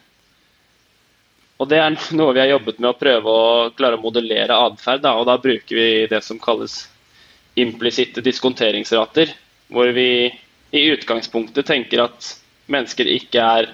og 1.57 1.71
det 1.71 1.81
er 1.81 1.97
noe 2.19 2.35
vi 2.35 2.43
har 2.43 2.53
jobbet 2.55 2.81
med 2.83 2.91
å 2.93 2.99
prøve 2.99 3.33
å 3.33 3.71
klare 3.77 3.99
å 3.99 4.03
modellere 4.03 4.59
atferd. 4.69 5.07
Og 5.15 5.27
da 5.29 5.39
bruker 5.41 5.79
vi 5.79 5.89
det 6.11 6.23
som 6.25 6.41
kalles 6.43 6.85
implisitte 7.57 8.25
diskonteringsrater. 8.25 9.33
Hvor 9.73 9.91
vi 9.97 10.29
i 10.77 10.83
utgangspunktet 10.93 11.67
tenker 11.67 12.05
at 12.05 12.35
mennesker 12.71 13.09
ikke 13.11 13.43
er 13.43 13.71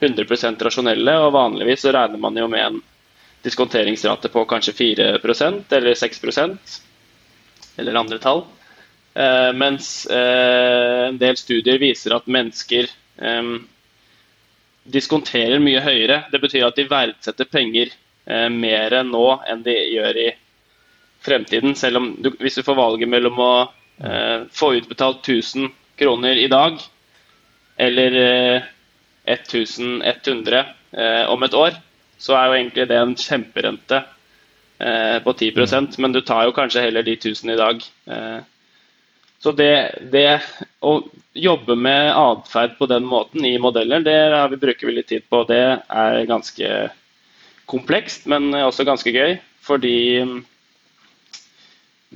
100 0.00 0.60
rasjonelle. 0.68 1.16
Og 1.24 1.34
vanligvis 1.34 1.84
så 1.84 1.94
regner 1.96 2.20
man 2.20 2.36
jo 2.38 2.48
med 2.52 2.66
en 2.66 2.82
diskonteringsrate 3.46 4.30
på 4.32 4.44
kanskje 4.48 4.74
4% 4.74 5.76
eller 5.76 5.94
6 5.94 6.22
eller 7.76 7.98
andre 8.00 8.18
tall. 8.22 8.44
Eh, 9.14 9.52
mens 9.56 10.06
eh, 10.12 11.06
en 11.08 11.18
del 11.20 11.38
studier 11.40 11.80
viser 11.80 12.16
at 12.16 12.28
mennesker 12.28 12.88
eh, 12.88 13.52
diskonterer 14.96 15.62
mye 15.62 15.82
høyere. 15.84 16.24
Det 16.32 16.42
betyr 16.42 16.66
at 16.68 16.76
de 16.78 16.88
verdsetter 16.90 17.48
penger 17.50 17.94
mer 18.50 18.90
nå 19.06 19.26
enn 19.46 19.60
de 19.62 19.70
gjør 19.94 20.16
i 20.18 20.30
fremtiden. 21.22 21.76
Selv 21.78 22.00
om 22.00 22.08
du, 22.18 22.32
hvis 22.42 22.56
du 22.58 22.64
får 22.66 22.74
valget 22.74 23.06
mellom 23.06 23.38
å 23.38 23.50
få 24.50 24.72
utbetalt 24.80 25.22
1000 25.30 25.68
kroner 25.96 26.34
i 26.42 26.48
dag 26.50 26.80
eller 27.76 28.16
eh, 28.56 28.62
1100 29.24 30.66
eh, 30.90 31.24
om 31.28 31.42
et 31.42 31.54
år, 31.54 31.76
så 32.18 32.36
er 32.36 32.46
jo 32.48 32.56
egentlig 32.56 32.86
det 32.88 32.98
en 33.00 33.16
kjemperente 33.18 34.02
på 35.24 35.32
10% 35.32 35.96
men 36.02 36.12
du 36.12 36.20
tar 36.20 36.44
jo 36.44 36.54
kanskje 36.56 36.82
heller 36.84 37.06
de 37.06 37.16
1000 37.16 37.50
i 37.54 37.56
dag. 37.56 37.84
Eh, 38.06 38.38
så 39.38 39.52
det, 39.52 39.98
det, 40.12 40.40
å 40.80 40.98
jobbe 41.36 41.76
med 41.76 42.10
atferd 42.16 42.78
på 42.78 42.88
den 42.90 43.04
måten 43.06 43.44
i 43.44 43.58
modeller, 43.60 44.00
det 44.00 44.16
vi, 44.50 44.58
bruker 44.60 44.88
vi 44.88 44.96
litt 44.96 45.08
tid 45.12 45.26
på. 45.30 45.42
Det 45.48 45.62
er 45.76 46.22
ganske 46.28 46.70
komplekst, 47.68 48.26
men 48.32 48.54
også 48.56 48.86
ganske 48.88 49.12
gøy. 49.12 49.36
Fordi 49.66 49.96
mm, 50.24 50.40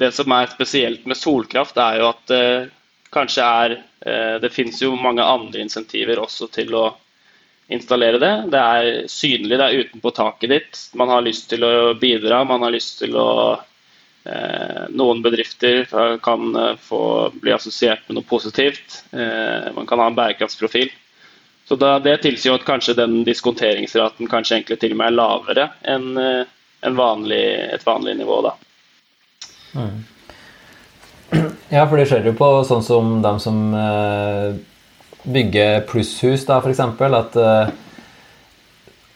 det 0.00 0.12
som 0.16 0.32
er 0.32 0.50
spesielt 0.52 1.06
med 1.06 1.18
solkraft, 1.18 1.78
er 1.78 2.00
jo 2.00 2.08
at 2.10 2.24
det 2.30 2.44
kanskje 3.10 3.44
er 3.44 3.72
eh, 4.06 4.36
Det 4.42 4.52
finnes 4.54 4.80
jo 4.82 4.94
mange 4.96 5.22
andre 5.22 5.64
insentiver 5.64 6.22
også 6.22 6.48
til 6.54 6.74
å 6.78 6.84
installere 7.70 8.20
det. 8.22 8.34
Det 8.52 8.60
er 8.60 9.08
synlig, 9.10 9.56
det 9.56 9.66
er 9.66 9.84
utenpå 9.84 10.12
taket 10.16 10.52
ditt. 10.52 10.84
Man 10.98 11.12
har 11.12 11.24
lyst 11.24 11.48
til 11.52 11.64
å 11.66 11.92
bidra, 11.98 12.44
man 12.44 12.66
har 12.66 12.74
lyst 12.74 12.98
til 13.02 13.16
å 13.18 13.30
Eh, 14.24 14.82
noen 14.88 15.22
bedrifter 15.22 15.86
kan 16.22 16.56
eh, 16.56 16.76
få 16.76 17.30
bli 17.40 17.52
assosiert 17.52 18.04
med 18.08 18.18
noe 18.18 18.28
positivt. 18.28 19.04
Eh, 19.10 19.72
man 19.74 19.86
kan 19.88 19.98
ha 19.98 20.10
en 20.10 20.18
bærekraftsprofil. 20.18 20.90
Så 21.68 21.76
da, 21.80 21.98
Det 21.98 22.18
tilsier 22.22 22.54
at 22.54 22.66
kanskje 22.66 22.98
den 22.98 23.22
diskonteringsraten 23.24 24.28
kanskje 24.28 24.58
egentlig 24.58 24.80
til 24.82 24.92
og 24.92 25.00
med 25.00 25.12
er 25.12 25.16
lavere 25.16 25.66
enn 25.88 26.18
en 26.18 26.96
vanlig, 26.96 27.44
et 27.76 27.84
vanlig 27.86 28.16
nivå. 28.18 28.40
da. 28.42 28.54
Mm. 29.78 30.00
Ja, 31.70 31.84
for 31.86 31.96
det 31.96 32.08
skjer 32.10 32.26
jo 32.26 32.34
på 32.34 32.48
sånn 32.66 32.82
som 32.82 33.20
dem 33.22 33.38
som 33.38 33.60
bygger 35.24 35.84
plusshus, 35.90 36.46
da, 36.48 36.60
f.eks. 36.60 36.80
At 36.80 37.38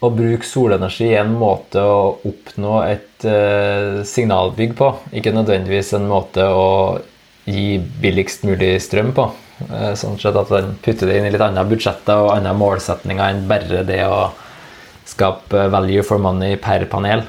å 0.05 0.11
bruke 0.13 0.47
solenergi 0.47 1.11
er 1.13 1.23
en 1.23 1.35
måte 1.39 1.81
å 1.81 2.17
oppnå 2.29 2.77
et 2.87 3.27
uh, 3.29 4.03
signalbygg 4.07 4.75
på, 4.79 4.91
ikke 5.17 5.35
nødvendigvis 5.35 5.95
en 5.99 6.09
måte 6.11 6.45
å 6.45 6.67
gi 7.45 7.79
billigst 8.03 8.45
mulig 8.49 8.77
strøm 8.85 9.13
på. 9.17 9.29
Uh, 9.71 9.93
sånn 9.99 10.19
sett 10.21 10.37
at 10.37 10.53
den 10.53 10.75
putter 10.85 11.11
det 11.11 11.21
inn 11.21 11.29
i 11.29 11.33
litt 11.35 11.45
andre 11.45 11.67
budsjetter 11.69 12.27
og 12.27 12.35
andre 12.35 12.57
målsetninger 12.59 13.25
enn 13.25 13.47
bare 13.51 13.85
det 13.87 14.03
å 14.09 14.27
skape 15.09 15.69
value 15.73 16.05
for 16.07 16.21
money 16.23 16.59
per 16.61 16.87
panel. 16.91 17.25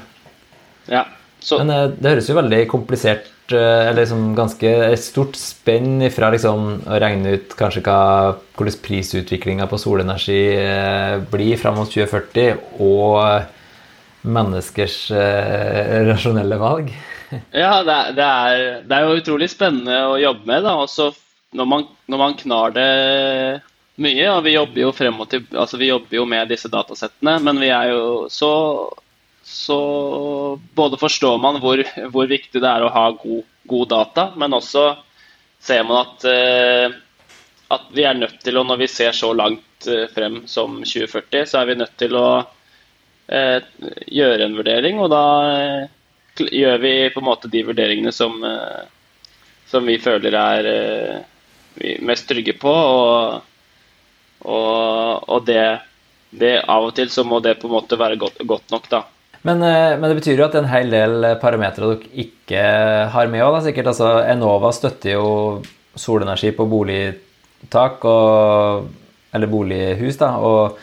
Ja, 0.90 1.06
så... 1.40 1.60
Men 1.62 1.72
uh, 1.72 1.88
det 1.94 2.16
høres 2.16 2.30
jo 2.32 2.38
veldig 2.40 2.64
komplisert 2.72 3.32
eller 3.52 4.00
liksom 4.00 4.34
ganske 4.36 4.70
stort 5.00 5.36
spenn 5.38 6.04
fra 6.14 6.30
liksom 6.34 6.68
å 6.86 7.00
regne 7.02 7.36
ut 7.36 7.54
kanskje 7.58 7.82
hva, 7.86 7.98
hvordan 8.58 8.80
prisutviklinga 8.84 9.68
på 9.70 9.78
solenergi 9.80 10.40
eh, 10.58 11.18
blir 11.30 11.60
fram 11.60 11.78
mot 11.80 11.90
2040, 11.92 12.64
og 12.82 14.26
menneskers 14.26 14.98
eh, 15.14 16.02
rasjonelle 16.08 16.58
valg. 16.60 16.90
ja, 17.62 17.82
det 17.86 17.94
er, 17.94 18.12
det, 18.16 18.26
er, 18.26 18.66
det 18.86 18.98
er, 18.98 19.06
jo 19.06 19.22
utrolig 19.22 19.50
spennende 19.52 20.02
å 20.10 20.18
jobbe 20.20 20.46
med. 20.50 20.66
da, 20.66 20.76
også 20.82 21.12
når 21.56 21.70
man, 21.70 21.88
når 22.10 22.22
man 22.22 22.38
knar 22.38 22.76
det 22.76 22.90
mye, 24.02 24.28
og 24.32 24.44
vi 24.44 24.56
jobber 24.56 24.82
jo 24.82 24.92
frem 24.94 25.20
og 25.22 25.30
til, 25.32 25.46
altså 25.56 25.80
vi 25.80 25.90
jobber 25.90 26.18
jo 26.18 26.26
med 26.28 26.50
disse 26.52 26.68
datasettene, 26.72 27.38
men 27.46 27.60
vi 27.62 27.70
er 27.72 27.94
jo 27.94 28.26
så 28.32 28.52
så 29.46 29.80
både 30.74 30.98
forstår 30.98 31.38
man 31.38 31.60
hvor, 31.62 31.80
hvor, 32.10 32.26
viktig 32.26 32.58
det 32.62 32.70
er 32.70 32.82
å 32.82 32.90
ha 32.90 33.08
god, 33.14 33.44
god 33.70 33.90
data, 33.92 34.30
men 34.36 34.56
også 34.58 34.88
ser 35.62 35.84
man 35.86 36.02
at 36.02 36.26
eh, 36.30 36.96
at 37.68 37.88
vi 37.94 38.04
er 38.06 38.18
nødt 38.18 38.38
til 38.44 38.58
å, 38.58 38.64
når 38.66 38.82
vi 38.84 38.90
ser 38.90 39.14
så 39.16 39.32
langt 39.34 39.88
eh, 39.90 40.06
frem 40.14 40.44
som 40.50 40.78
2040, 40.84 41.46
så 41.50 41.60
er 41.60 41.70
vi 41.70 41.78
nødt 41.80 41.96
til 41.98 42.14
å 42.18 42.28
eh, 43.26 43.58
gjøre 44.06 44.46
en 44.46 44.54
vurdering. 44.58 45.00
Og 45.02 45.10
da 45.10 45.24
eh, 45.50 46.44
gjør 46.46 46.78
vi 46.82 46.94
på 47.14 47.22
en 47.22 47.26
måte 47.26 47.50
de 47.50 47.64
vurderingene 47.66 48.14
som, 48.14 48.38
eh, 48.46 48.86
som 49.66 49.86
vi 49.88 49.98
føler 50.02 50.38
er 50.38 50.70
vi 51.76 51.96
mest 52.06 52.28
trygge 52.30 52.54
på. 52.60 52.70
Og, 52.70 53.42
og, 54.46 55.26
og 55.26 55.46
det, 55.48 55.66
det, 56.30 56.54
av 56.62 56.86
og 56.86 56.94
til 56.98 57.10
så 57.10 57.26
må 57.26 57.42
det 57.42 57.58
på 57.60 57.70
en 57.70 57.76
måte 57.80 57.98
være 57.98 58.20
godt, 58.20 58.42
godt 58.46 58.70
nok, 58.74 58.90
da. 58.92 59.02
Men, 59.46 59.62
eh, 59.62 59.94
men, 59.98 60.08
det 60.10 60.18
betyr 60.20 60.40
jo 60.40 60.48
at 60.48 60.56
en 60.58 60.68
hel 60.70 60.90
del 60.90 61.26
parametere 61.42 61.92
dere 61.92 62.12
ikke 62.24 62.62
har 63.14 63.30
med 63.30 63.44
òg, 63.46 63.60
sikkert. 63.66 63.92
Altså, 63.92 64.12
Enova 64.26 64.72
støtter 64.74 65.14
jo 65.14 65.28
solenergi 65.96 66.50
på 66.56 66.66
boligtak 66.68 68.04
og, 68.10 68.88
eller 69.36 69.52
bolighus, 69.52 70.18
da. 70.20 70.32
Og, 70.42 70.80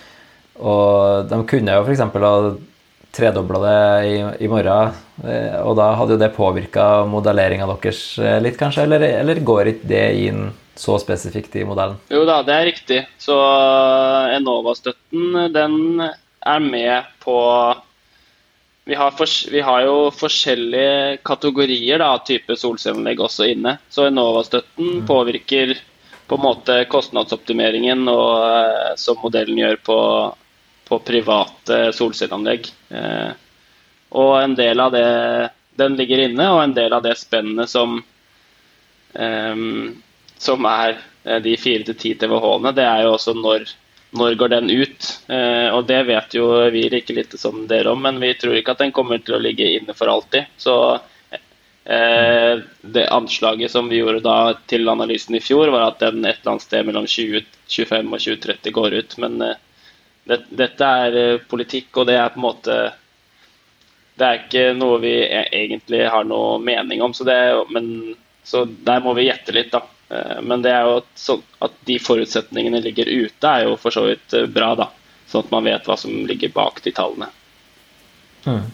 og 0.64 1.28
de 1.28 1.42
kunne 1.50 1.76
jo 1.76 1.84
f.eks. 1.84 2.06
ha 2.08 2.36
tredobla 3.14 3.60
det 3.62 4.08
i, 4.10 4.16
i, 4.46 4.50
morgen, 4.50 4.96
eh, 5.28 5.60
og 5.62 5.76
da 5.78 5.92
hadde 6.00 6.16
jo 6.16 6.24
det 6.24 6.34
påvirka 6.34 6.88
modelleringa 7.06 7.68
deres 7.70 8.02
eh, 8.18 8.40
litt, 8.42 8.58
kanskje? 8.58 8.88
Eller, 8.88 9.06
eller 9.20 9.44
går 9.46 9.74
ikke 9.76 9.90
det 9.92 10.06
inn 10.24 10.48
så 10.80 10.96
spesifikt 10.98 11.60
i 11.60 11.68
modellen? 11.68 12.00
Jo 12.10 12.24
da, 12.26 12.40
det 12.48 12.56
er 12.56 12.70
riktig. 12.72 13.04
Så 13.22 13.36
Enova-støtten, 14.34 15.50
den 15.54 16.02
er 16.02 16.64
med 16.64 17.12
på 17.22 17.36
vi 18.86 18.96
har, 18.96 19.12
for, 19.12 19.52
vi 19.52 19.62
har, 19.62 19.82
jo 19.86 20.12
forskjellige 20.12 21.18
kategorier 21.24 22.04
av 22.04 22.26
type 22.28 22.56
solcelleanlegg 22.60 23.22
også 23.24 23.48
inne. 23.54 23.78
Så 23.90 24.10
Enova-støtten 24.10 24.90
mm. 25.00 25.06
påvirker 25.08 25.78
på 26.28 26.36
en 26.36 26.44
måte 26.44 26.76
kostnadsoptimeringen 26.92 28.04
og, 28.12 28.44
eh, 28.44 28.90
som 29.00 29.22
modellen 29.24 29.62
gjør 29.62 29.80
på, 29.88 30.00
på 30.90 31.00
private 31.08 31.80
solcelleanlegg. 31.96 32.68
Eh, 32.92 33.32
og 34.20 34.34
en 34.42 34.58
del 34.60 34.84
av 34.84 34.92
det 34.94 35.08
den 35.80 35.96
ligger 35.98 36.26
inne, 36.28 36.50
og 36.54 36.60
en 36.62 36.76
del 36.76 36.94
av 36.94 37.06
det 37.06 37.16
spennet 37.18 37.72
som, 37.72 37.96
eh, 39.16 39.64
som 40.38 40.68
er 40.70 41.00
de 41.24 41.56
4-10 41.56 42.20
TWh-ene, 42.20 42.76
det 42.76 42.84
er 42.84 43.06
jo 43.06 43.14
også 43.16 43.32
når 43.40 43.64
når 44.14 44.36
går 44.36 44.52
den 44.54 44.70
ut? 44.70 45.08
Eh, 45.28 45.70
og 45.74 45.88
det 45.90 46.04
vet 46.08 46.36
jo 46.38 46.46
vi 46.74 46.86
like 46.90 47.14
lite 47.14 47.38
som 47.38 47.66
dere 47.68 47.92
om, 47.92 48.02
men 48.02 48.20
vi 48.22 48.34
tror 48.38 48.56
ikke 48.58 48.76
at 48.76 48.84
den 48.86 48.94
kommer 48.96 49.22
til 49.22 49.38
å 49.38 49.42
ligge 49.42 49.72
inne 49.80 49.96
for 49.98 50.12
alltid. 50.12 50.52
Så 50.58 50.76
eh, 51.86 52.62
det 52.82 53.08
anslaget 53.10 53.74
som 53.74 53.90
vi 53.90 54.02
gjorde 54.04 54.24
da 54.26 54.54
til 54.70 54.90
analysen 54.90 55.38
i 55.38 55.42
fjor, 55.44 55.72
var 55.74 55.88
at 55.88 56.04
den 56.04 56.22
et 56.26 56.42
eller 56.42 56.56
annet 56.56 56.68
sted 56.68 56.86
mellom 56.90 57.08
2025 57.10 58.14
og 58.14 58.26
2030 58.28 58.76
går 58.78 59.00
ut. 59.00 59.18
Men 59.24 59.42
eh, 59.42 59.64
det, 60.30 60.44
dette 60.62 60.92
er 61.08 61.40
politikk, 61.50 61.90
og 61.98 62.12
det 62.12 62.20
er 62.20 62.30
på 62.34 62.40
en 62.40 62.48
måte 62.48 62.76
Det 64.14 64.28
er 64.28 64.44
ikke 64.44 64.68
noe 64.78 65.02
vi 65.02 65.16
e-, 65.26 65.50
egentlig 65.58 66.06
har 66.06 66.30
noe 66.30 66.60
mening 66.62 67.02
om, 67.02 67.18
så, 67.18 67.26
det, 67.26 67.40
men, 67.74 68.14
så 68.46 68.68
der 68.86 69.02
må 69.02 69.16
vi 69.18 69.26
gjette 69.26 69.56
litt, 69.58 69.74
da. 69.74 69.82
Eh, 70.10 70.42
men 70.42 70.64
det 70.64 70.74
er 70.74 70.88
jo 70.88 71.00
så, 71.16 71.38
at 71.64 71.76
de 71.88 71.98
forutsetningene 72.02 72.82
ligger 72.84 73.10
ute, 73.10 73.50
er 73.50 73.68
jo 73.68 73.78
for 73.80 73.96
så 73.96 74.06
vidt 74.08 74.36
eh, 74.38 74.50
bra. 74.52 74.74
da, 74.80 74.90
Sånn 75.30 75.46
at 75.46 75.54
man 75.54 75.68
vet 75.68 75.88
hva 75.88 75.98
som 76.00 76.14
ligger 76.28 76.54
bak 76.56 76.82
de 76.86 76.94
tallene. 76.96 77.30
Mm. 78.46 78.66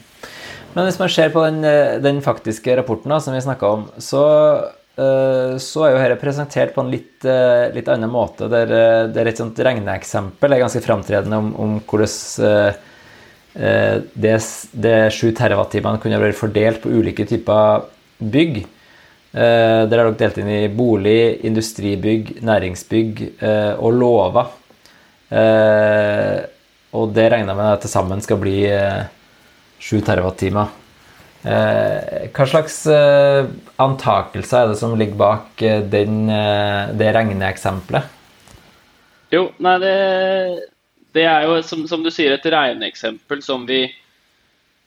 Men 0.74 0.86
hvis 0.86 1.00
man 1.02 1.12
ser 1.14 1.32
på 1.34 1.44
den, 1.46 1.64
eh, 1.66 1.98
den 2.04 2.22
faktiske 2.26 2.76
rapporten 2.80 3.14
da, 3.14 3.22
som 3.24 3.36
vi 3.36 3.46
snakka 3.46 3.74
om, 3.78 3.88
så, 3.98 4.26
så, 5.00 5.84
er 5.86 5.94
jo 5.94 6.00
dette 6.02 6.20
presentert 6.20 6.74
på 6.76 6.84
en 6.84 6.90
litt, 6.92 7.24
litt 7.72 7.88
annen 7.88 8.12
måte. 8.12 8.50
Der, 8.52 8.74
der 9.14 9.30
et 9.30 9.40
sånt 9.40 9.62
regneeksempel 9.64 10.52
er 10.52 10.60
ganske 10.60 10.82
framtredende 10.84 11.40
om, 11.40 11.54
om 11.56 11.78
hvordan 11.88 12.76
det, 13.56 14.34
det 14.76 14.98
7 15.16 15.32
TWh 15.40 15.64
kunne 16.04 16.20
vært 16.20 16.38
fordelt 16.38 16.84
på 16.84 16.92
ulike 16.92 17.24
typer 17.32 17.88
bygg. 18.20 18.60
Eh, 19.30 19.84
dere 19.86 20.02
er 20.02 20.08
nok 20.10 20.18
delt 20.18 20.40
inn 20.42 20.50
i 20.50 20.62
bolig, 20.74 21.46
industribygg, 21.46 22.40
næringsbygg 22.46 23.22
eh, 23.46 23.74
og 23.78 23.94
låver. 23.94 24.54
Eh, 25.30 26.38
og 26.98 27.12
det 27.14 27.28
regner 27.30 27.54
jeg 27.54 27.60
med 27.60 27.74
at 27.76 27.84
til 27.86 27.92
sammen 27.94 28.24
skal 28.26 28.40
bli 28.42 28.64
7 29.78 30.00
TWh. 30.08 30.64
Hva 31.40 32.46
slags 32.50 32.82
antakelser 33.80 34.64
er 34.64 34.72
det 34.72 34.80
som 34.82 34.98
ligger 34.98 35.20
bak 35.22 35.62
den, 35.94 36.26
det 37.00 37.12
regneeksempelet? 37.16 38.10
Jo, 39.32 39.46
nei, 39.62 39.76
det, 39.80 39.94
det 41.16 41.28
er 41.30 41.46
jo 41.46 41.62
som, 41.64 41.86
som, 41.88 42.02
du 42.04 42.10
sier 42.12 42.34
et 42.34 42.50
regneeksempel 42.50 43.46
som 43.46 43.70
vi 43.70 43.84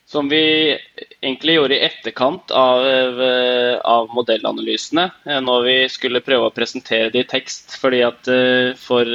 som 0.05 0.29
vi 0.29 0.77
egentlig 1.21 1.55
gjorde 1.55 1.77
i 1.77 1.85
etterkant 1.85 2.51
av, 2.51 2.85
eh, 2.85 3.77
av, 3.77 4.09
modellanalysene, 4.13 5.09
eh, 5.25 5.39
når 5.41 5.63
vi 5.63 5.77
skulle 5.89 6.21
prøve 6.21 6.49
å 6.49 6.55
presentere 6.55 7.09
det 7.09 7.23
i 7.23 7.29
tekst. 7.37 7.77
fordi 7.81 8.01
at 8.03 8.27
eh, 8.27 8.73
for 8.77 9.05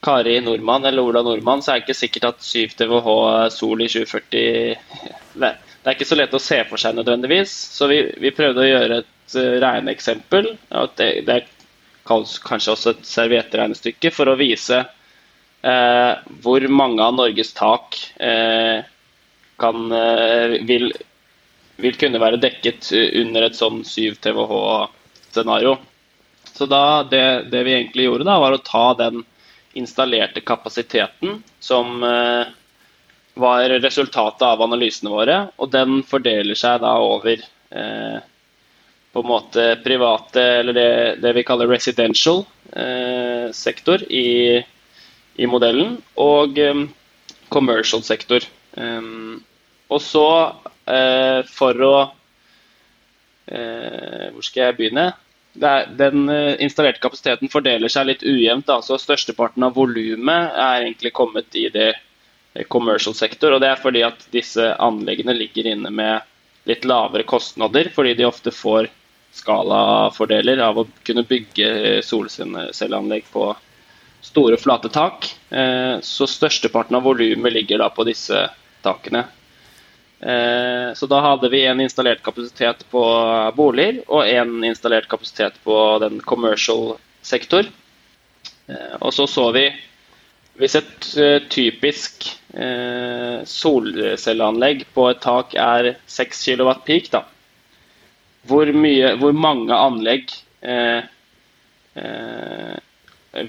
Kari 0.00 0.40
Nordmann 0.40 0.84
eller 0.86 1.02
Ola 1.02 1.22
Nordmann 1.22 1.62
så 1.62 1.72
er 1.72 1.80
det 1.80 1.88
ikke 1.88 1.98
sikkert 1.98 2.28
at 2.30 2.42
7 2.46 2.76
TWh 2.78 3.48
sol 3.50 3.82
i 3.82 3.88
2040 3.90 4.78
Det 5.34 5.54
er 5.84 5.96
ikke 5.96 6.06
så 6.06 6.18
lett 6.18 6.34
å 6.34 6.42
se 6.42 6.62
for 6.68 6.78
seg 6.78 6.94
nødvendigvis. 6.94 7.50
Så 7.50 7.88
vi, 7.90 8.02
vi 8.20 8.30
prøvde 8.34 8.62
å 8.62 8.68
gjøre 8.68 9.00
et 9.02 9.34
regneeksempel. 9.62 10.52
Det, 10.96 11.08
det 11.26 11.42
kalles 12.08 12.38
kanskje 12.44 12.74
også 12.74 12.94
et 12.94 13.08
serviettregnestykke 13.08 14.12
for 14.14 14.30
å 14.30 14.36
vise 14.38 14.82
eh, 15.62 16.12
hvor 16.44 16.68
mange 16.72 17.04
av 17.04 17.16
Norges 17.18 17.52
tak 17.56 17.98
eh, 18.20 18.86
kan, 19.58 19.92
eh, 19.92 20.58
vil, 20.68 20.92
vil, 21.76 21.98
kunne 22.00 22.20
være 22.22 22.40
dekket 22.42 22.92
under 23.22 23.48
et 23.48 23.58
sånn 23.58 23.82
7 23.86 24.18
TWh-scenario. 24.24 25.76
Så 26.52 26.66
da, 26.66 27.02
det, 27.06 27.24
det, 27.52 27.64
vi 27.66 27.74
egentlig 27.76 28.08
gjorde, 28.08 28.26
da, 28.26 28.38
var 28.42 28.56
å 28.56 28.62
ta 28.64 28.86
den 28.98 29.22
installerte 29.78 30.42
kapasiteten 30.42 31.42
som 31.62 32.02
eh, 32.02 32.48
var 33.38 33.76
resultatet 33.78 34.42
av 34.42 34.62
analysene 34.64 35.12
våre, 35.12 35.38
og 35.56 35.70
den 35.70 36.02
fordeler 36.06 36.58
seg 36.58 36.80
da 36.82 36.96
over 37.02 37.38
eh, 37.70 38.18
på 39.12 39.22
en 39.22 39.30
måte 39.30 39.68
private, 39.84 40.42
eller 40.60 40.76
det, 40.76 40.90
det 41.22 41.32
vi 41.36 41.44
kaller 41.46 41.70
residential 41.70 42.42
eh, 42.72 43.48
sektor 43.54 44.02
i, 44.12 44.58
i, 45.38 45.46
modellen, 45.46 45.96
og 46.18 46.58
eh, 46.58 46.84
commercial 47.54 48.02
sektor. 48.06 48.44
Um, 48.78 49.40
og 49.90 50.02
så, 50.04 50.26
uh, 50.86 51.40
for 51.50 51.82
å 51.82 51.94
uh, 53.50 54.26
Hvor 54.34 54.44
skal 54.44 54.68
jeg 54.68 54.76
begynne? 54.78 55.06
Er, 55.58 55.88
den 55.98 56.28
eh, 56.30 56.54
installerte 56.62 57.00
kapasiteten 57.02 57.50
fordeler 57.50 57.90
seg 57.90 58.06
litt 58.06 58.20
ujevnt. 58.22 58.68
altså 58.70 58.94
Størsteparten 59.00 59.64
av 59.66 59.72
volumet 59.74 60.52
er 60.54 60.84
egentlig 60.84 61.10
kommet 61.16 61.56
i 61.58 61.64
det 61.74 61.96
commercial 62.70 63.16
sektor. 63.16 63.56
og 63.56 63.60
Det 63.64 63.70
er 63.72 63.80
fordi 63.80 64.04
at 64.06 64.22
disse 64.30 64.68
anleggene 64.78 65.34
ligger 65.34 65.66
inne 65.72 65.90
med 65.90 66.22
litt 66.68 66.86
lavere 66.86 67.26
kostnader, 67.26 67.90
fordi 67.90 68.14
de 68.14 68.28
ofte 68.28 68.52
får 68.54 68.86
skalafordeler 69.34 70.62
av 70.62 70.78
å 70.78 70.86
kunne 71.02 71.26
bygge 71.26 72.04
solcelleanlegg 72.06 73.26
på 73.32 73.48
store, 74.22 74.60
flate 74.62 74.92
tak. 74.94 75.26
Så 76.06 76.28
størsteparten 76.28 77.00
av 77.00 77.08
volumet 77.08 77.56
ligger 77.56 77.82
da 77.82 77.90
på 77.90 78.06
disse 78.06 78.46
takene. 78.82 79.26
Eh, 80.20 80.94
så 80.94 81.06
da 81.06 81.20
hadde 81.20 81.48
vi 81.48 81.66
en 81.66 81.80
installert 81.80 82.22
kapasitet 82.22 82.90
på 82.90 83.02
boliger 83.54 84.00
og 84.10 84.26
en 84.26 84.64
installert 84.66 85.08
kapasitet 85.08 85.54
på 85.64 85.98
den 86.02 86.20
commercial 86.20 86.96
sektor. 87.22 87.62
Eh, 88.66 88.94
og 89.00 89.14
så 89.14 89.26
så 89.26 89.50
vi 89.54 89.68
hvis 90.58 90.74
et 90.74 91.16
eh, 91.16 91.38
typisk 91.46 92.34
solcelleanlegg 93.46 94.80
på 94.94 95.04
et 95.10 95.20
tak 95.22 95.52
er 95.54 95.92
6 96.10 96.40
kW 96.48 96.72
peak, 96.86 97.10
da, 97.12 97.20
hvor, 98.48 98.66
mye, 98.72 99.12
hvor 99.20 99.36
mange 99.36 99.76
anlegg 99.76 100.32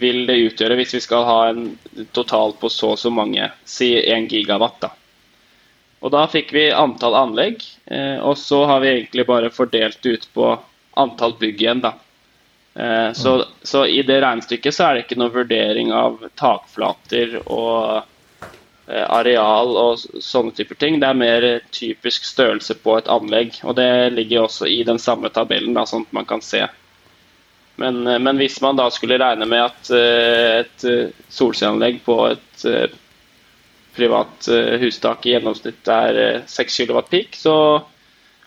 vil 0.03 0.21
det 0.27 0.37
utgjøre 0.43 0.77
hvis 0.77 0.93
vi 0.99 1.01
skal 1.07 1.25
ha 1.25 1.39
en 1.47 1.63
total 2.13 2.53
på 2.59 2.69
så 2.69 2.91
og 2.93 3.01
så 3.01 3.09
mange, 3.09 3.49
si 3.65 3.95
1 3.97 4.29
gigawatt? 4.29 4.77
da. 4.83 4.93
Og 5.99 6.11
da 6.13 6.25
fikk 6.31 6.53
vi 6.55 6.69
antall 6.71 7.15
anlegg, 7.17 7.63
eh, 7.91 8.17
og 8.23 8.37
så 8.39 8.63
har 8.69 8.83
vi 8.83 8.93
egentlig 8.93 9.25
bare 9.27 9.51
fordelt 9.51 10.05
ut 10.05 10.27
på 10.33 10.53
antall 10.99 11.35
bygg 11.39 11.61
igjen, 11.61 11.81
da. 11.83 11.93
Eh, 12.79 13.11
så, 13.17 13.33
så, 13.67 13.83
i 13.85 14.01
det 14.07 14.21
regnestykket 14.23 14.75
så 14.75 14.85
er 14.85 14.95
det 14.95 15.05
ikke 15.05 15.19
noe 15.19 15.33
vurdering 15.33 15.91
av 15.91 16.21
takflater 16.39 17.35
og 17.41 18.05
eh, 18.87 19.03
areal 19.03 19.75
og 19.81 20.23
sånne 20.23 20.55
typer 20.55 20.79
ting. 20.79 21.01
Det 21.01 21.09
er 21.09 21.19
mer 21.19 21.47
typisk 21.75 22.27
størrelse 22.29 22.77
på 22.79 22.95
et 23.01 23.11
anlegg. 23.11 23.59
Og 23.67 23.75
det 23.75 24.13
ligger 24.15 24.45
også 24.45 24.69
i 24.71 24.79
den 24.87 25.01
samme 25.03 25.33
tabellen, 25.35 25.75
da, 25.75 25.83
sånn 25.89 26.07
at 26.07 26.15
man 26.21 26.29
kan 26.29 26.45
se 26.45 26.67
Men, 27.79 28.03
men, 28.03 28.35
hvis 28.35 28.57
man 28.59 28.75
da 28.75 28.89
skulle 28.91 29.15
regne 29.19 29.45
med 29.47 29.61
at 29.63 29.89
et 29.95 30.83
solcelleanlegg 31.31 32.01
på 32.03 32.17
et 32.27 32.65
privat 33.99 34.49
hustak 34.81 35.27
i 35.27 35.35
gjennomsnitt 35.35 35.93
er 35.93 36.41
6 36.49 36.81
kW 36.81 37.03
peak, 37.11 37.37
så 37.37 37.53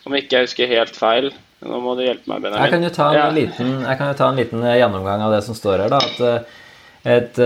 om 0.03 0.17
ikke 0.19 0.41
jeg 0.41 0.49
husker 0.49 0.71
helt 0.73 0.99
feil 0.99 1.33
Nå 1.63 1.77
må 1.79 1.93
du 1.95 2.01
hjelpe 2.03 2.27
meg, 2.27 2.41
Benjamin. 2.43 2.65
Jeg 2.65 2.73
kan 2.73 2.83
jo 2.83 2.89
ta 2.91 3.05
en, 3.13 3.17
ja. 3.21 3.27
liten, 3.31 3.69
jo 3.87 4.15
ta 4.19 4.31
en 4.33 4.41
liten 4.41 4.65
gjennomgang 4.67 5.21
av 5.23 5.31
det 5.31 5.45
som 5.47 5.55
står 5.55 5.85
her. 5.85 5.93
da, 5.93 6.01
at 6.03 7.05
et 7.07 7.39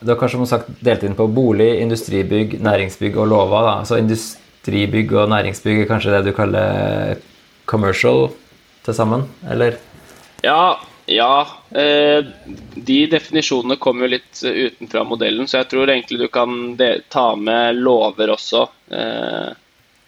du 0.00 0.12
har 0.12 0.18
kanskje 0.20 0.46
sagt 0.46 0.68
delt 0.84 1.02
inn 1.02 1.16
på 1.18 1.26
bolig, 1.34 1.72
industribygg, 1.82 2.58
næringsbygg 2.62 3.16
og 3.18 3.30
lova. 3.32 3.62
Da. 3.66 3.74
Så 3.88 3.98
industribygg 3.98 5.14
og 5.16 5.30
næringsbygg 5.32 5.82
er 5.82 5.88
kanskje 5.90 6.14
det 6.14 6.28
du 6.28 6.34
kaller 6.36 7.18
commercial 7.68 8.28
til 8.86 8.94
sammen, 8.94 9.26
eller? 9.50 9.80
Ja, 10.46 10.78
ja. 11.08 11.48
Eh, 11.70 12.24
de 12.74 12.98
definisjonene 13.06 13.76
kommer 13.76 14.06
jo 14.06 14.14
litt 14.16 14.42
utenfra 14.44 15.04
modellen, 15.08 15.48
så 15.48 15.62
jeg 15.62 15.70
tror 15.72 15.90
egentlig 15.90 16.20
du 16.20 16.28
kan 16.32 16.76
ta 17.08 17.32
med 17.36 17.80
lover 17.80 18.34
også 18.34 18.62
eh, 18.90 19.48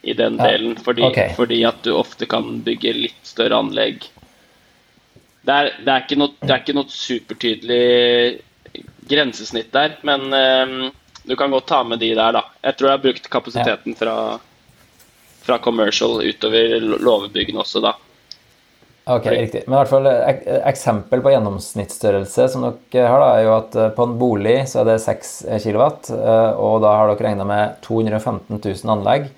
i 0.03 0.15
den 0.17 0.39
delen. 0.41 0.77
Fordi, 0.77 1.05
okay. 1.09 1.35
fordi, 1.37 1.63
at 1.65 1.83
du 1.87 1.95
ofte 1.97 2.29
kan 2.31 2.61
bygge 2.67 2.95
litt 2.97 3.27
større 3.27 3.59
anlegg. 3.61 4.07
Det 5.41 5.57
er, 5.57 5.73
det 5.81 5.93
er, 5.93 6.05
ikke, 6.05 6.21
noe, 6.21 6.37
det 6.41 6.53
er 6.53 6.63
ikke 6.63 6.77
noe 6.77 6.93
supertydelig 6.93 7.85
grensesnitt 9.11 9.73
der, 9.75 9.97
men 10.07 10.29
du 11.23 11.37
kan 11.37 11.51
godt 11.51 11.67
ta 11.67 11.81
med 11.85 11.99
de 11.99 12.13
der, 12.15 12.33
da. 12.37 12.45
Jeg 12.63 12.77
tror 12.77 12.89
jeg 12.89 12.99
har 12.99 13.03
brukt 13.05 13.29
kapasiteten 13.33 13.97
fra, 13.99 14.15
fra 15.43 15.59
commercial 15.59 16.21
utover 16.23 16.81
låvebyggene 16.81 17.65
også, 17.65 17.83
da. 17.85 17.97
Ok, 19.05 19.27
riktig. 19.27 19.63
Men 19.67 19.75
i 19.75 19.79
hvert 19.81 19.91
fall 19.91 20.09
ek 20.11 20.43
eksempel 20.69 21.23
på 21.25 21.33
gjennomsnittsstørrelse 21.33 22.47
som 22.53 22.67
dere 22.93 23.09
har, 23.09 23.23
da, 23.23 23.31
er 23.35 23.47
jo 23.47 23.55
at 23.57 23.79
på 23.97 24.07
en 24.07 24.17
bolig 24.21 24.57
så 24.71 24.83
er 24.83 24.91
det 24.93 24.99
6 25.03 25.31
kW, 25.65 25.85
og 26.61 26.83
da 26.85 26.97
har 26.99 27.11
dere 27.11 27.31
regna 27.31 27.47
med 27.49 27.79
215 27.87 28.61
000 28.61 28.93
anlegg, 28.95 29.31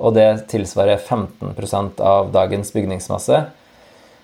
og 0.00 0.14
det 0.16 0.28
tilsvarer 0.52 1.02
15% 1.02 2.00
av 2.06 2.30
dagens 2.32 2.72
bygningsmasse. 2.72 3.42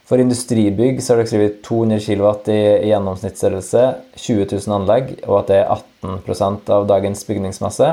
For 0.07 0.23
industribygg 0.23 1.01
så 1.03 1.13
har 1.13 1.21
dere 1.21 1.31
skrevet 1.33 1.63
200 1.67 2.05
kW 2.07 2.29
i, 2.55 2.61
i 2.87 2.91
gjennomsnittsstørrelse, 2.93 3.87
20 4.15 4.47
000 4.55 4.77
anlegg, 4.79 5.17
og 5.27 5.41
at 5.41 5.51
det 5.51 5.59
er 5.65 5.73
18% 5.75 6.71
av 6.77 6.87
dagens 6.87 7.27
bygningsmasse. 7.27 7.89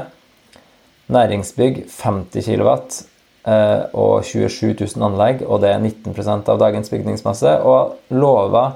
Næringsbygg 1.14 1.82
50 1.90 2.46
kW 2.46 2.70
eh, 2.70 3.02
og 3.44 4.24
27 4.24 4.70
000 4.96 5.04
anlegg, 5.04 5.42
og 5.44 5.60
det 5.64 5.74
er 5.74 5.82
19% 5.84 6.48
av 6.54 6.62
dagens 6.62 6.92
bygningsmasse. 6.94 7.58
Og 7.68 8.16
lova 8.16 8.70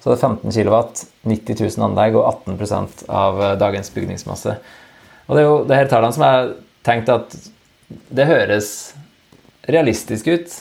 så 0.00 0.08
det 0.08 0.16
er 0.16 0.28
15 0.30 0.54
kW, 0.54 0.76
90 1.28 1.60
000 1.60 1.84
anlegg 1.90 2.16
og 2.16 2.24
18 2.48 3.04
av 3.12 3.42
eh, 3.42 3.56
dagens 3.60 3.92
bygningsmasse. 3.92 4.56
Og 5.28 5.36
det 5.36 5.42
er 5.42 5.46
jo 5.46 5.58
det 5.68 5.76
her 5.76 5.90
tallene 5.90 6.16
som 6.16 6.24
jeg 6.24 6.54
tenkte 6.86 7.18
at 7.20 7.36
det 8.08 8.28
høres 8.30 8.70
realistisk 9.68 10.30
ut. 10.32 10.56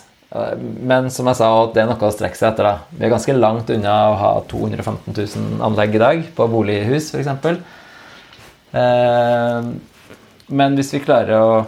Men 0.60 1.08
som 1.10 1.26
jeg 1.32 1.40
sa, 1.40 1.48
det 1.74 1.82
er 1.82 1.88
noe 1.90 2.06
å 2.06 2.14
strekke 2.14 2.38
seg 2.38 2.52
etter. 2.52 2.68
da. 2.68 2.74
Vi 2.92 3.08
er 3.08 3.14
ganske 3.14 3.34
langt 3.38 3.72
unna 3.74 3.96
å 4.12 4.18
ha 4.20 4.34
215 4.52 5.16
000 5.16 5.64
anlegg 5.66 5.96
i 5.96 6.04
dag 6.04 6.28
på 6.36 6.50
bolighus, 6.52 7.10
f.eks. 7.16 7.48
Eh, 8.76 9.72
men 10.60 10.78
hvis 10.78 10.94
vi 10.98 11.06
klarer 11.06 11.40
å 11.40 11.64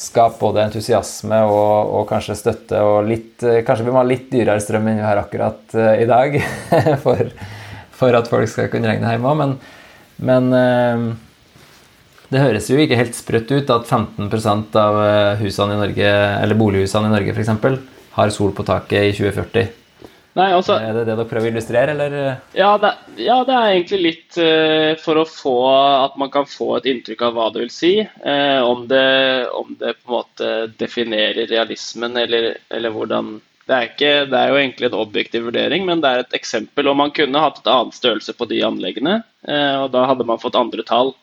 skape 0.00 0.38
både 0.40 0.64
entusiasme 0.64 1.42
og, 1.44 1.94
og 2.00 2.04
kanskje 2.08 2.38
støtte 2.38 2.78
og 2.80 3.08
litt 3.08 3.42
Kanskje 3.66 3.84
vi 3.84 3.92
må 3.92 4.00
ha 4.00 4.06
litt 4.08 4.30
dyrere 4.32 4.62
strøm 4.62 4.88
enn 4.88 5.00
vi 5.02 5.04
har 5.04 5.20
akkurat 5.20 5.74
uh, 5.76 5.92
i 6.00 6.06
dag 6.08 6.38
for, 7.04 7.20
for, 7.96 8.16
at 8.16 8.30
folk 8.30 8.48
skal 8.48 8.70
kunne 8.72 8.88
regne 8.88 9.12
hjemme 9.12 9.28
òg, 9.28 9.42
men, 9.42 9.56
men 10.24 10.54
uh, 10.56 11.10
det 12.30 12.42
høres 12.44 12.68
jo 12.70 12.78
ikke 12.78 12.98
helt 12.98 13.16
sprøtt 13.18 13.50
ut 13.50 13.72
at 13.74 13.88
15% 13.90 14.76
av 14.78 14.98
eh, 15.02 15.40
husene 15.40 15.74
i 15.74 15.80
Norge, 15.80 16.10
eller 16.44 16.58
bolighusene 16.58 17.10
i 17.10 17.14
Norge 17.16 17.34
f.eks. 17.34 17.50
har 18.14 18.30
sol 18.34 18.52
på 18.54 18.66
taket 18.68 19.08
i 19.08 19.16
2040. 19.16 19.79
Nei, 20.38 20.52
altså, 20.54 20.76
er 20.78 20.94
det 20.94 21.08
det 21.08 21.16
dere 21.16 21.26
prøver 21.26 21.48
å 21.48 21.50
illustrere, 21.50 21.94
eller? 21.96 22.12
Ja, 22.54 22.70
det, 22.78 22.92
ja, 23.18 23.40
det 23.46 23.54
er 23.56 23.72
egentlig 23.72 23.98
litt 24.04 24.36
uh, 24.38 24.92
for 25.02 25.18
å 25.18 25.26
få 25.26 25.54
at 25.74 26.18
man 26.22 26.30
kan 26.30 26.46
få 26.46 26.76
et 26.76 26.86
inntrykk 26.92 27.24
av 27.26 27.34
hva 27.34 27.48
det 27.50 27.64
vil 27.64 27.72
si. 27.74 27.92
Uh, 28.22 28.62
om, 28.62 28.84
det, 28.90 29.02
om, 29.58 29.72
det, 29.80 29.96
på 29.98 30.06
en 30.06 30.16
måte 30.20 30.50
definerer 30.78 31.50
realismen, 31.50 32.14
eller, 32.20 32.52
eller 32.70 32.94
hvordan 32.94 33.40
det 33.66 33.74
er, 33.74 33.88
ikke, 33.90 34.12
det 34.30 34.38
er, 34.38 34.52
jo 34.52 34.60
egentlig 34.60 34.90
en 34.90 35.00
objektiv 35.00 35.44
vurdering, 35.48 35.84
men 35.86 36.02
det 36.02 36.12
er 36.12 36.22
et 36.22 36.38
eksempel. 36.38 36.92
Og 36.92 36.98
man 37.02 37.14
kunne 37.14 37.42
hatt 37.42 37.58
et 37.62 37.72
annet 37.74 37.98
størrelse 37.98 38.34
på 38.38 38.46
de 38.50 38.62
anleggene, 38.66 39.20
uh, 39.50 39.76
og 39.82 39.90
da 39.96 40.06
hadde 40.12 40.30
man 40.30 40.42
fått 40.42 40.58
andre 40.58 40.86
tall. 40.86 41.16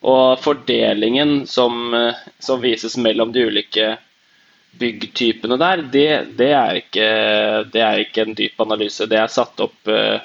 Og 0.00 0.40
fordelingen 0.40 1.44
som, 1.46 1.92
som, 2.40 2.62
vises 2.62 2.94
mellom 2.96 3.34
de 3.34 3.42
ulike 3.50 3.98
byggtypene 4.70 5.56
der, 5.56 5.82
det, 5.92 6.26
det, 6.38 6.50
er 6.52 6.78
ikke, 6.80 7.08
det, 7.72 7.82
er 7.82 8.02
ikke, 8.04 8.24
en 8.24 8.36
dyp 8.36 8.62
analyse. 8.62 9.08
Det 9.10 9.18
er 9.20 9.32
satt 9.32 9.60
opp 9.60 9.90
uh, 9.90 10.22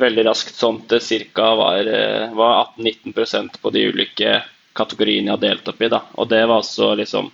veldig 0.00 0.24
raskt 0.28 0.56
sånn 0.56 0.80
til 0.90 1.02
ca. 1.34 1.50
var, 1.58 1.88
uh, 1.88 2.32
var 2.38 2.72
18-19% 2.78 3.60
på 3.62 3.72
de 3.74 3.84
ulike 3.90 4.38
kategoriene 4.72 5.28
jeg 5.28 5.36
har 5.36 5.42
delt 5.42 5.68
opp 5.68 5.82
i. 5.82 5.90
Da. 5.92 6.02
Og 6.16 6.30
det 6.30 6.42
var 6.46 6.62
også 6.62 6.94
liksom 7.02 7.30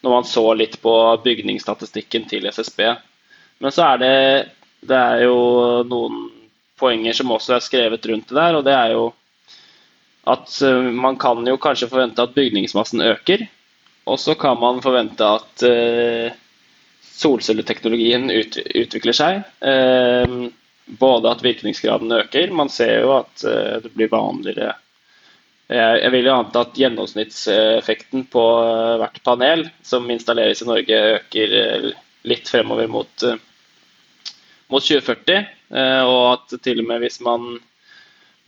Når 0.00 0.12
man 0.14 0.26
så 0.30 0.44
litt 0.54 0.76
på 0.78 0.92
bygningsstatistikken 1.24 2.28
til 2.30 2.44
SSB. 2.46 2.84
Men 3.58 3.72
så 3.74 3.82
er 3.82 3.96
det, 3.98 4.18
det 4.86 4.94
er 4.94 5.24
jo 5.24 5.38
noen 5.90 6.20
poenger 6.78 7.16
som 7.18 7.32
også 7.34 7.56
er 7.56 7.64
skrevet 7.64 8.06
rundt 8.06 8.28
det 8.30 8.36
der, 8.38 8.54
og 8.54 8.62
det 8.62 8.76
er 8.78 8.92
jo 8.94 9.08
at 10.30 10.54
uh, 10.62 10.86
man 10.94 11.18
kan 11.18 11.42
jo 11.46 11.58
kanskje 11.58 11.90
forvente 11.90 12.22
at 12.22 12.36
bygningsmassen 12.36 13.02
øker. 13.02 13.48
Og 14.08 14.20
så 14.20 14.34
kan 14.40 14.58
man 14.60 14.82
forvente 14.84 15.28
at 15.38 15.64
uh, 15.68 16.32
solcelleteknologien 17.18 18.30
ut, 18.32 18.58
utvikler 18.82 19.16
seg. 19.16 19.42
Uh, 19.60 20.48
både 20.98 21.32
at 21.32 21.44
virkningsgraden 21.44 22.12
øker. 22.22 22.52
Man 22.56 22.72
ser 22.72 23.02
jo 23.02 23.16
at 23.18 23.42
det 23.84 23.90
blir 23.92 24.08
vanligere 24.08 24.72
jeg, 25.68 26.00
jeg 26.00 26.12
vil 26.14 26.28
jo 26.30 26.32
anta 26.32 26.62
at 26.64 26.78
gjennomsnittseffekten 26.80 28.24
på 28.32 28.44
hvert 29.02 29.18
panel 29.24 29.66
som 29.84 30.08
installeres 30.08 30.62
i 30.64 30.68
Norge, 30.68 31.00
øker 31.18 31.90
litt 32.28 32.48
fremover 32.48 32.88
mot, 32.88 33.24
mot 34.72 34.84
2040. 34.84 35.44
Og 36.08 36.22
at 36.32 36.56
til 36.64 36.80
og 36.80 36.88
med 36.88 37.04
hvis 37.04 37.20
man 37.24 37.58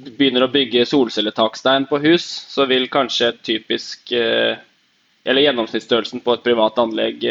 begynner 0.00 0.46
å 0.46 0.52
bygge 0.52 0.86
solcelletakstein 0.88 1.84
på 1.90 2.00
hus, 2.06 2.24
så 2.48 2.64
vil 2.70 2.88
kanskje 2.92 3.28
et 3.28 3.42
typisk 3.44 4.12
eh, 4.16 4.56
Eller 5.24 5.44
gjennomsnittsstørrelsen 5.44 6.22
på 6.24 6.34
et 6.36 6.44
privat 6.44 6.78
anlegg 6.80 7.24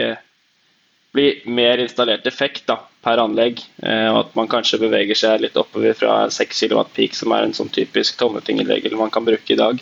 blir 1.12 1.42
mer 1.50 1.82
installert 1.82 2.28
effekt 2.30 2.68
da, 2.70 2.78
per 3.04 3.22
anlegg. 3.22 3.62
Eh, 3.84 4.08
og 4.12 4.20
at 4.24 4.36
man 4.38 4.50
kanskje 4.52 4.82
beveger 4.84 5.18
seg 5.18 5.44
litt 5.44 5.58
oppover 5.58 5.96
fra 5.98 6.20
6 6.34 6.66
kW 6.68 6.84
peak, 6.96 7.18
som 7.18 7.34
er 7.34 7.48
en 7.48 7.56
sånn 7.56 7.72
typisk 7.74 8.20
tommetingelregel 8.20 8.98
man 9.00 9.14
kan 9.14 9.26
bruke 9.28 9.56
i 9.56 9.60
dag. 9.60 9.82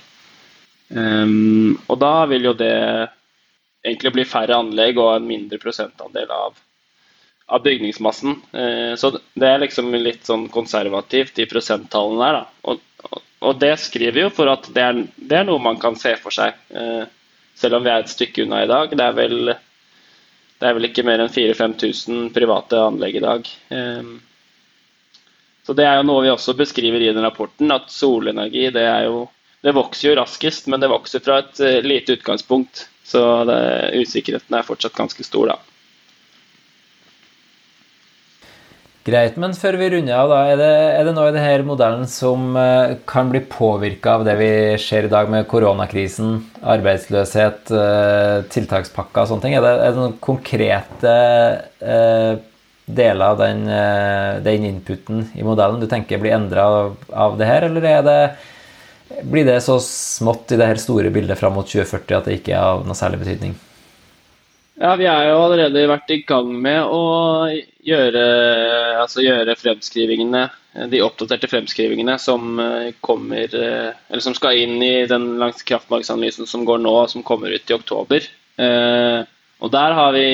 Um, 0.88 1.76
og 1.92 1.98
da 2.00 2.14
vil 2.32 2.48
jo 2.48 2.54
det 2.56 2.76
egentlig 3.84 4.14
bli 4.16 4.24
færre 4.28 4.56
anlegg 4.56 5.00
og 5.04 5.18
en 5.18 5.28
mindre 5.28 5.60
prosentandel 5.60 6.32
av 6.32 6.64
av 7.48 7.62
bygningsmassen. 7.64 8.34
Uh, 8.52 8.96
så 9.00 9.14
det 9.16 9.48
er 9.48 9.62
liksom 9.62 9.94
litt 9.96 10.26
sånn 10.28 10.50
konservativt, 10.52 11.38
i 11.40 11.48
prosenttallene 11.48 12.26
der. 12.26 12.40
da. 12.42 12.72
Og, 12.72 13.22
og 13.48 13.62
det 13.62 13.78
skriver 13.80 14.26
jo 14.26 14.32
for 14.36 14.52
at 14.52 14.68
det 14.76 14.84
er, 14.84 15.00
det 15.16 15.38
er, 15.38 15.46
noe 15.48 15.64
man 15.64 15.80
kan 15.80 15.96
se 15.96 16.12
for 16.20 16.36
seg, 16.36 16.58
eh, 16.76 17.06
selv 17.58 17.80
om 17.80 17.86
vi 17.86 17.92
er 17.94 18.04
et 18.04 18.14
stykke 18.14 18.46
unna 18.46 18.64
i 18.64 18.70
dag. 18.70 18.94
Det 18.94 19.06
er 19.06 19.16
vel, 19.18 19.54
det 20.58 20.70
er 20.70 20.78
vel 20.78 20.90
ikke 20.90 21.06
mer 21.08 21.24
enn 21.24 21.34
4000-5000 21.34 22.30
private 22.36 22.82
anlegg 22.90 23.18
i 23.18 23.24
dag. 23.24 23.50
Eh, 23.74 24.12
så 25.68 25.76
det 25.76 25.88
er 25.88 25.98
jo 26.00 26.06
noe 26.08 26.24
vi 26.24 26.32
også 26.32 26.56
beskriver 26.56 27.04
i 27.04 27.10
den 27.12 27.26
rapporten, 27.26 27.74
at 27.76 27.90
solenergi 27.92 28.70
det 28.76 28.86
jo 29.08 29.26
det 29.66 29.74
vokser 29.74 30.12
jo 30.12 30.20
raskest, 30.20 30.68
men 30.72 30.80
det 30.80 30.88
vokser 30.92 31.20
fra 31.26 31.40
et 31.42 31.60
lite 31.84 32.14
utgangspunkt. 32.14 32.86
Så 33.04 33.22
det, 33.50 33.58
usikkerheten 33.98 34.56
er 34.56 34.68
fortsatt 34.68 34.96
ganske 34.96 35.26
stor, 35.26 35.50
da. 35.50 35.77
Greit, 39.08 39.38
men 39.40 39.54
før 39.56 39.78
vi 39.80 39.88
runder 39.94 40.18
av, 40.20 40.32
da, 40.34 40.38
er 40.52 40.58
det, 40.60 40.72
er 40.98 41.06
det 41.08 41.14
noe 41.16 41.30
i 41.30 41.36
denne 41.36 41.64
modellen 41.64 42.04
som 42.12 42.58
uh, 42.60 42.98
kan 43.08 43.30
bli 43.32 43.40
påvirka 43.48 44.18
av 44.18 44.26
det 44.28 44.34
vi 44.36 44.50
ser 44.84 45.08
i 45.08 45.12
dag 45.12 45.30
med 45.32 45.48
koronakrisen, 45.48 46.42
arbeidsløshet, 46.76 47.72
uh, 47.72 48.44
tiltakspakker 48.52 49.24
og 49.24 49.30
sånne 49.30 49.46
ting? 49.46 49.56
Er 49.56 49.64
det, 49.64 49.72
er 49.80 49.96
det 49.96 50.02
noen 50.02 50.18
konkrete 50.24 51.14
uh, 51.88 52.34
deler 52.88 53.24
av 53.30 53.40
den, 53.40 53.64
den, 54.44 54.68
inputen 54.70 55.26
i 55.36 55.44
modellen 55.44 55.82
du 55.82 55.90
tenker 55.92 56.20
blir 56.24 56.36
endra 56.38 56.68
av, 57.12 57.36
det 57.40 57.48
her, 57.48 57.68
eller 57.68 58.04
det, 58.08 58.18
blir 59.28 59.48
det 59.48 59.58
så 59.64 59.76
smått 59.84 60.56
i 60.56 60.60
det 60.60 60.70
her 60.72 60.80
store 60.80 61.12
bildet 61.12 61.40
fram 61.40 61.56
mot 61.60 61.68
2040 61.68 62.20
at 62.20 62.28
det 62.28 62.38
ikke 62.40 62.56
er 62.56 62.76
av 62.76 62.88
noe 62.88 62.96
særlig 62.96 63.24
betydning? 63.26 63.58
Ja, 64.78 64.92
vi 64.94 65.08
er 65.10 65.24
jo 65.32 65.38
allerede 65.42 65.88
vært 65.90 66.12
i 66.14 66.20
gang 66.30 66.52
med 66.62 66.92
å 66.94 67.48
gjøre, 67.82 68.26
altså 69.02 69.24
gjøre 69.26 69.56
fremskrivingene, 69.58 70.44
de 70.92 71.00
oppdaterte 71.02 71.50
fremskrivingene 71.50 72.20
som 72.22 72.60
kommer 73.02 73.50
Eller 73.58 74.22
som 74.22 74.36
skal 74.38 74.60
inn 74.62 74.78
i 74.86 75.08
den 75.10 75.32
langs 75.42 75.66
kraftmarkedsanalysen 75.66 76.46
som 76.46 76.68
går 76.70 76.84
nå, 76.84 76.94
som 77.10 77.26
kommer 77.26 77.50
ut 77.50 77.74
i 77.74 77.74
oktober. 77.74 78.30
Og 79.58 79.74
der 79.74 79.98
har 79.98 80.14
vi 80.14 80.28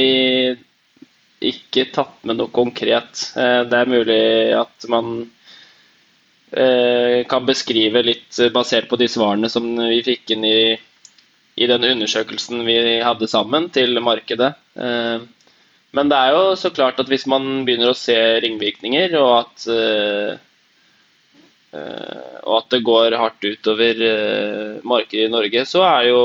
ikke 1.53 1.87
tatt 1.95 2.19
med 2.27 2.41
noe 2.41 2.51
konkret. 2.51 3.29
Det 3.35 3.79
er 3.79 3.95
mulig 3.95 4.21
at 4.59 4.89
man 4.91 5.29
kan 7.31 7.47
beskrive 7.47 8.03
litt 8.03 8.43
basert 8.51 8.91
på 8.91 8.99
de 8.99 9.07
svarene 9.07 9.47
som 9.49 9.71
vi 9.87 10.03
fikk 10.03 10.35
inn 10.35 10.43
i 10.51 10.57
i 11.55 11.67
den 11.69 11.85
undersøkelsen 11.85 12.63
vi 12.65 12.77
hadde 13.03 13.29
sammen 13.29 13.69
til 13.73 13.99
markedet. 14.01 14.53
Eh, 14.75 15.25
men 15.93 16.09
det 16.09 16.17
er 16.17 16.33
jo 16.33 16.55
så 16.57 16.71
klart 16.73 16.99
at 17.01 17.09
hvis 17.11 17.27
man 17.29 17.65
begynner 17.67 17.91
å 17.91 17.97
se 17.97 18.17
ringvirkninger, 18.41 19.13
og 19.19 19.33
at, 19.43 19.65
eh, 19.69 20.31
og 22.41 22.55
at 22.57 22.71
det 22.73 22.81
går 22.85 23.17
hardt 23.21 23.45
utover 23.45 24.01
eh, 24.07 24.79
markedet 24.81 25.27
i 25.27 25.33
Norge, 25.33 25.65
så 25.69 25.83
er 25.85 26.09
jo 26.09 26.23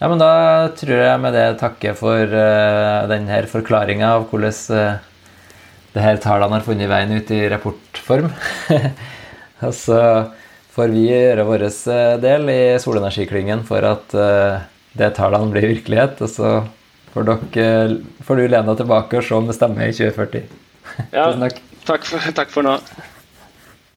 Ja, 0.00 0.08
men 0.08 0.20
da 0.20 0.32
tror 0.78 0.96
jeg 0.96 1.20
med 1.20 1.34
det 1.36 1.46
takker 1.60 1.96
for 1.98 2.32
uh, 2.32 3.06
denne 3.10 3.42
forklaringa 3.50 4.14
av 4.16 4.28
hvordan 4.30 4.60
uh, 4.72 5.08
det 5.92 6.04
her 6.04 6.20
tallene 6.22 6.56
har 6.56 6.64
funnet 6.64 6.88
veien 6.88 7.12
ut 7.12 7.32
i 7.34 7.42
rapportform. 7.52 8.30
og 9.66 9.74
så 9.76 10.00
får 10.72 10.94
vi 10.94 11.04
gjøre 11.10 11.44
vår 11.48 11.66
uh, 11.68 12.16
del 12.22 12.48
i 12.48 12.60
solenergiklyngen 12.80 13.66
for 13.68 13.84
at 13.84 14.16
uh, 14.16 14.62
det 14.96 15.12
tallene 15.18 15.52
blir 15.52 15.68
virkelighet. 15.74 16.22
Og 16.24 16.32
så 16.32 16.54
får, 17.12 17.28
dere, 17.52 18.00
får 18.24 18.40
du 18.40 18.46
lene 18.46 18.68
deg 18.72 18.80
tilbake 18.80 19.20
og 19.20 19.26
se 19.26 19.36
om 19.36 19.50
det 19.50 19.58
stemmer 19.58 19.90
i 19.90 19.96
2040. 20.00 20.48
ja. 21.18 21.28
Takk 21.84 22.08
for, 22.08 22.32
takk 22.36 22.56
for 22.56 22.64
nå. 22.64 22.78